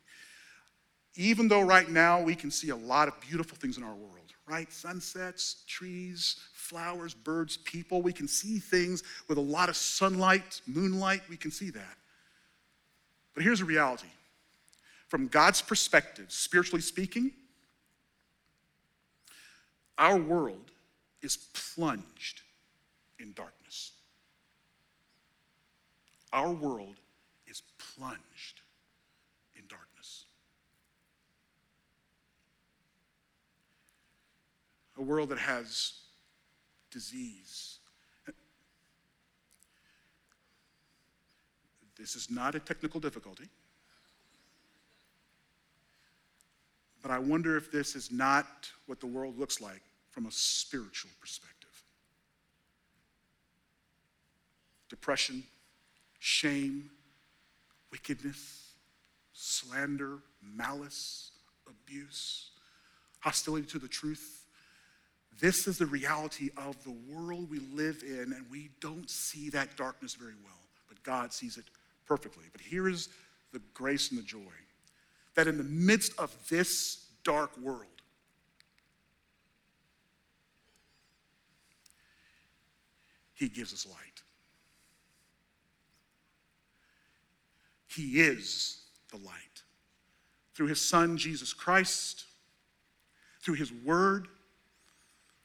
Even 1.18 1.48
though 1.48 1.62
right 1.62 1.90
now 1.90 2.22
we 2.22 2.36
can 2.36 2.48
see 2.48 2.68
a 2.68 2.76
lot 2.76 3.08
of 3.08 3.20
beautiful 3.20 3.58
things 3.58 3.76
in 3.76 3.82
our 3.82 3.94
world, 3.94 4.32
right? 4.46 4.72
Sunsets, 4.72 5.64
trees, 5.66 6.36
flowers, 6.54 7.12
birds, 7.12 7.56
people. 7.56 8.02
We 8.02 8.12
can 8.12 8.28
see 8.28 8.60
things 8.60 9.02
with 9.26 9.36
a 9.36 9.40
lot 9.40 9.68
of 9.68 9.76
sunlight, 9.76 10.60
moonlight. 10.68 11.22
We 11.28 11.36
can 11.36 11.50
see 11.50 11.70
that. 11.70 11.96
But 13.34 13.42
here's 13.42 13.60
a 13.60 13.64
reality 13.64 14.06
from 15.08 15.26
God's 15.26 15.60
perspective, 15.60 16.26
spiritually 16.28 16.82
speaking, 16.82 17.32
our 19.96 20.16
world 20.16 20.70
is 21.20 21.36
plunged 21.74 22.42
in 23.18 23.32
darkness. 23.32 23.90
Our 26.32 26.52
world 26.52 27.00
is 27.48 27.62
plunged 27.96 28.60
in 29.56 29.62
darkness. 29.66 30.26
A 34.98 35.02
world 35.02 35.28
that 35.28 35.38
has 35.38 35.92
disease. 36.90 37.78
This 41.96 42.14
is 42.14 42.30
not 42.30 42.54
a 42.54 42.60
technical 42.60 43.00
difficulty. 43.00 43.48
But 47.02 47.10
I 47.10 47.18
wonder 47.18 47.56
if 47.56 47.70
this 47.70 47.94
is 47.94 48.10
not 48.10 48.70
what 48.86 49.00
the 49.00 49.06
world 49.06 49.38
looks 49.38 49.60
like 49.60 49.82
from 50.10 50.26
a 50.26 50.30
spiritual 50.30 51.10
perspective. 51.20 51.54
Depression, 54.88 55.44
shame, 56.18 56.90
wickedness, 57.92 58.72
slander, 59.32 60.18
malice, 60.42 61.30
abuse, 61.68 62.50
hostility 63.20 63.66
to 63.66 63.78
the 63.78 63.88
truth. 63.88 64.37
This 65.40 65.68
is 65.68 65.78
the 65.78 65.86
reality 65.86 66.50
of 66.56 66.82
the 66.82 66.96
world 67.12 67.48
we 67.48 67.60
live 67.72 68.02
in, 68.04 68.32
and 68.32 68.44
we 68.50 68.70
don't 68.80 69.08
see 69.08 69.50
that 69.50 69.76
darkness 69.76 70.14
very 70.14 70.34
well, 70.44 70.58
but 70.88 71.00
God 71.04 71.32
sees 71.32 71.56
it 71.56 71.64
perfectly. 72.06 72.44
But 72.50 72.60
here 72.60 72.88
is 72.88 73.08
the 73.52 73.60
grace 73.72 74.10
and 74.10 74.18
the 74.18 74.24
joy 74.24 74.38
that 75.34 75.46
in 75.46 75.56
the 75.56 75.64
midst 75.64 76.12
of 76.18 76.34
this 76.48 77.06
dark 77.22 77.56
world, 77.58 77.84
He 83.34 83.48
gives 83.48 83.72
us 83.72 83.86
light. 83.86 84.22
He 87.86 88.20
is 88.20 88.82
the 89.12 89.18
light. 89.18 89.62
Through 90.54 90.66
His 90.66 90.80
Son, 90.80 91.16
Jesus 91.16 91.52
Christ, 91.52 92.24
through 93.40 93.54
His 93.54 93.72
Word, 93.72 94.26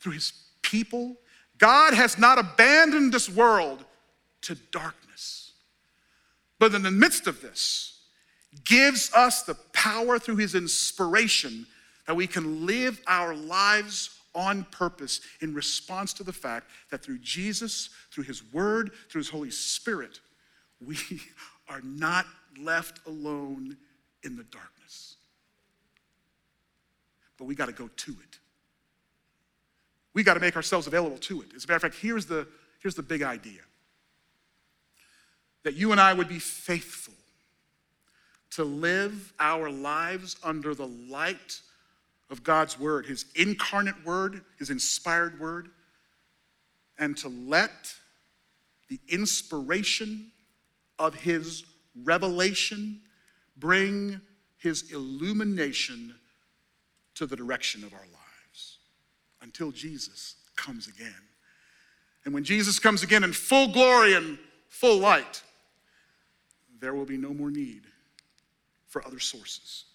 through 0.04 0.12
His 0.12 0.34
people, 0.62 1.16
God 1.58 1.94
has 1.94 2.18
not 2.20 2.38
abandoned 2.38 3.13
this 3.13 3.30
world 3.30 3.86
to 4.42 4.56
darkness. 4.72 5.54
But 6.60 6.76
in 6.76 6.84
the 6.84 6.92
midst 6.92 7.26
of 7.26 7.42
this, 7.42 7.94
gives 8.63 9.12
us 9.13 9.44
the 9.44 9.56
power 9.74 10.20
through 10.20 10.38
his 10.38 10.56
inspiration 10.56 11.66
that 12.08 12.16
we 12.16 12.28
can 12.28 12.66
live 12.66 13.02
our 13.08 13.34
lives 13.34 14.20
on 14.36 14.66
purpose 14.66 15.22
in 15.42 15.54
response 15.54 16.13
to 16.13 16.24
the 16.24 16.34
fact 16.34 16.68
that 16.89 17.04
through 17.04 17.20
Jesus, 17.20 17.89
through 18.12 18.24
his 18.26 18.44
word, 18.52 18.92
through 19.10 19.20
his 19.20 19.30
Holy 19.30 19.51
Spirit, 19.51 20.20
we 20.86 20.97
are 21.70 21.82
not 21.82 22.26
left 22.60 23.06
alone 23.08 23.78
in 24.24 24.36
the 24.36 24.43
darkness. 24.43 25.16
But 27.38 27.45
we 27.45 27.56
got 27.56 27.68
to 27.68 27.74
go 27.74 27.89
to 27.95 28.12
it. 28.12 28.39
We 30.14 30.24
got 30.24 30.36
to 30.36 30.39
make 30.39 30.55
ourselves 30.55 30.88
available 30.88 31.18
to 31.18 31.41
it. 31.41 31.53
As 31.55 31.66
a 31.66 31.68
matter 31.68 31.76
of 31.76 31.82
fact, 31.82 31.95
here's 31.95 32.26
the, 32.26 32.47
here's 32.82 32.95
the 32.95 33.03
big 33.03 33.24
idea 33.24 33.61
that 35.64 35.76
you 35.76 35.93
and 35.93 36.01
I 36.01 36.14
would 36.14 36.28
be 36.28 36.39
faithful 36.39 37.14
to 38.51 38.66
live 38.66 39.34
our 39.39 39.70
lives 39.70 40.36
under 40.43 40.76
the 40.76 40.88
light 40.88 41.61
of 42.30 42.43
God's 42.43 42.78
word, 42.78 43.05
his 43.05 43.26
incarnate 43.36 44.05
word, 44.05 44.41
his 44.59 44.70
inspired 44.70 45.39
word, 45.39 45.70
and 46.99 47.16
to 47.18 47.30
let 47.30 47.95
the 48.89 48.99
inspiration 49.07 50.32
of 50.99 51.16
his 51.16 51.64
revelation, 52.03 53.01
bring 53.57 54.20
his 54.57 54.91
illumination 54.91 56.14
to 57.16 57.26
the 57.26 57.36
direction 57.36 57.84
of 57.84 57.93
our 57.93 57.99
lives 57.99 58.22
until 59.44 59.72
Jesus 59.72 60.36
comes 60.56 60.88
again. 60.88 61.14
And 62.26 62.34
when 62.34 62.44
Jesus 62.44 62.80
comes 62.80 63.04
again 63.04 63.24
in 63.24 63.34
full 63.34 63.68
glory 63.72 64.16
and 64.16 64.39
full 64.70 64.98
light, 64.98 65.44
there 66.80 66.96
will 66.96 67.06
be 67.06 67.18
no 67.18 67.34
more 67.34 67.52
need 67.52 67.84
for 68.88 69.06
other 69.06 69.20
sources. 69.20 69.86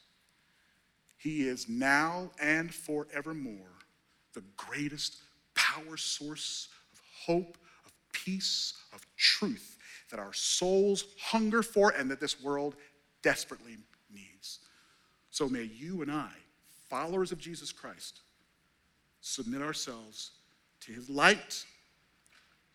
He 1.16 1.48
is 1.48 1.68
now 1.68 2.30
and 2.40 2.72
forevermore 2.72 3.72
the 4.34 4.44
greatest 4.56 5.16
power 5.54 5.96
source 5.96 6.68
of 6.92 7.00
hope, 7.26 7.58
of 7.84 7.92
peace, 8.12 8.74
of 8.92 9.04
truth 9.16 9.78
that 10.10 10.20
our 10.20 10.32
souls 10.32 11.04
hunger 11.18 11.62
for 11.62 11.90
and 11.90 12.10
that 12.10 12.20
this 12.20 12.42
world 12.42 12.76
desperately 13.22 13.76
needs. 14.12 14.60
So 15.30 15.48
may 15.48 15.64
you 15.64 16.02
and 16.02 16.10
I, 16.10 16.30
followers 16.88 17.32
of 17.32 17.38
Jesus 17.38 17.72
Christ, 17.72 18.20
submit 19.20 19.62
ourselves 19.62 20.32
to 20.80 20.92
his 20.92 21.08
light, 21.10 21.64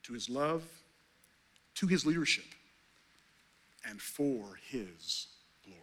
to 0.04 0.14
his 0.14 0.30
love, 0.30 0.64
to 1.76 1.88
his 1.88 2.06
leadership, 2.06 2.46
and 3.88 4.02
for 4.02 4.60
his 4.70 5.28
glory. 5.66 5.80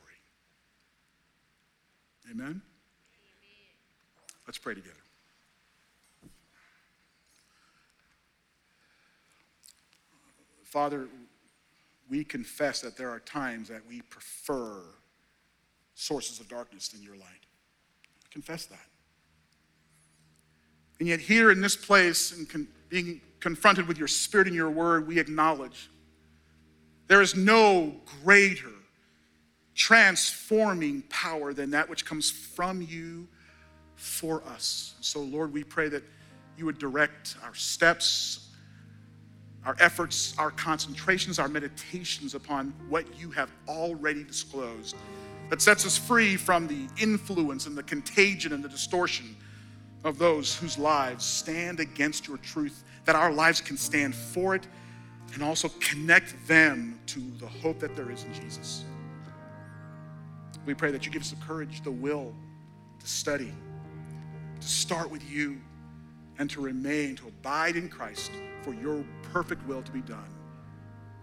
Amen? 2.31 2.63
Let's 4.47 4.59
pray 4.59 4.75
together. 4.75 4.95
Father, 10.65 11.09
we 12.09 12.23
confess 12.25 12.81
that 12.81 12.97
there 12.97 13.11
are 13.11 13.21
times 13.21 13.69
that 13.69 13.85
we 13.89 14.03
prefer 14.03 14.83
sources 15.95 16.39
of 16.41 16.49
darkness 16.49 16.89
than 16.89 17.03
your 17.03 17.17
light. 17.17 17.47
Confess 18.31 18.67
that. 18.67 18.90
And 21.01 21.09
yet, 21.09 21.19
here 21.19 21.51
in 21.51 21.61
this 21.61 21.75
place, 21.75 22.33
and 22.37 22.49
con- 22.49 22.69
being 22.89 23.21
confronted 23.41 23.89
with 23.89 23.99
your 23.99 24.07
spirit 24.07 24.47
and 24.47 24.55
your 24.55 24.71
word, 24.71 25.09
we 25.09 25.19
acknowledge 25.19 25.91
there 27.09 27.23
is 27.23 27.35
no 27.35 27.97
greater 28.23 28.71
transforming 29.75 31.03
power 31.09 31.53
than 31.55 31.71
that 31.71 31.89
which 31.89 32.05
comes 32.05 32.31
from 32.31 32.83
you 32.83 33.27
for 33.97 34.43
us. 34.45 34.95
So, 35.01 35.21
Lord, 35.21 35.53
we 35.53 35.65
pray 35.65 35.89
that 35.89 36.05
you 36.59 36.67
would 36.67 36.79
direct 36.79 37.37
our 37.43 37.55
steps, 37.55 38.51
our 39.65 39.77
efforts, 39.81 40.35
our 40.39 40.51
concentrations, 40.51 41.39
our 41.39 41.49
meditations 41.49 42.35
upon 42.35 42.75
what 42.89 43.07
you 43.19 43.31
have 43.31 43.51
already 43.67 44.23
disclosed 44.23 44.97
that 45.49 45.61
sets 45.61 45.85
us 45.85 45.97
free 45.97 46.37
from 46.37 46.67
the 46.67 46.87
influence 47.03 47.67
and 47.67 47.77
the 47.77 47.83
contagion 47.83 48.53
and 48.53 48.63
the 48.63 48.69
distortion 48.69 49.35
of 50.05 50.19
those 50.19 50.57
whose 50.57 50.79
lives 50.79 51.25
stand 51.25 51.81
against 51.81 52.27
your 52.27 52.39
truth, 52.39 52.85
that 53.05 53.17
our 53.17 53.33
lives 53.33 53.61
can 53.61 53.77
stand 53.77 54.15
for 54.15 54.55
it 54.55 54.67
and 55.35 55.43
also 55.43 55.69
connect 55.81 56.35
them 56.47 56.99
to 57.07 57.21
the 57.39 57.47
hope 57.47 57.79
that 57.81 57.95
there 57.95 58.11
is 58.11 58.25
in 58.25 58.35
Jesus. 58.35 58.85
We 60.67 60.75
pray 60.75 60.91
that 60.91 61.07
you 61.07 61.13
give 61.13 61.23
us 61.23 61.31
the 61.31 61.45
courage, 61.45 61.83
the 61.83 61.91
will 61.91 62.35
to 62.99 63.07
study, 63.07 63.53
to 64.61 64.69
start 64.69 65.11
with 65.11 65.29
you, 65.31 65.61
and 66.39 66.49
to 66.51 66.61
remain, 66.61 67.17
to 67.17 67.29
abide 67.29 67.77
in 67.77 67.89
Christ 67.89 68.31
for 68.63 68.75
your 68.75 69.05
perfect 69.33 69.67
will 69.67 69.83
to 69.83 69.93
be 69.93 70.01
done 70.01 70.29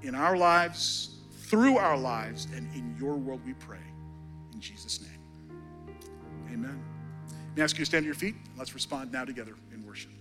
in 0.03 0.13
our 0.15 0.37
lives, 0.37 1.17
through 1.31 1.77
our 1.77 1.97
lives, 1.97 2.47
and 2.55 2.71
in 2.75 2.95
your 2.99 3.15
world 3.15 3.41
we 3.45 3.53
pray. 3.53 3.77
In 4.53 4.59
Jesus' 4.59 5.01
name. 5.01 5.57
Amen. 6.53 6.96
Ask 7.59 7.77
you 7.77 7.85
to 7.85 7.85
stand 7.87 8.03
to 8.03 8.05
your 8.05 8.15
feet? 8.15 8.35
Let's 8.55 8.73
respond 8.73 9.11
now 9.11 9.25
together 9.25 9.55
in 9.73 9.85
worship. 9.85 10.11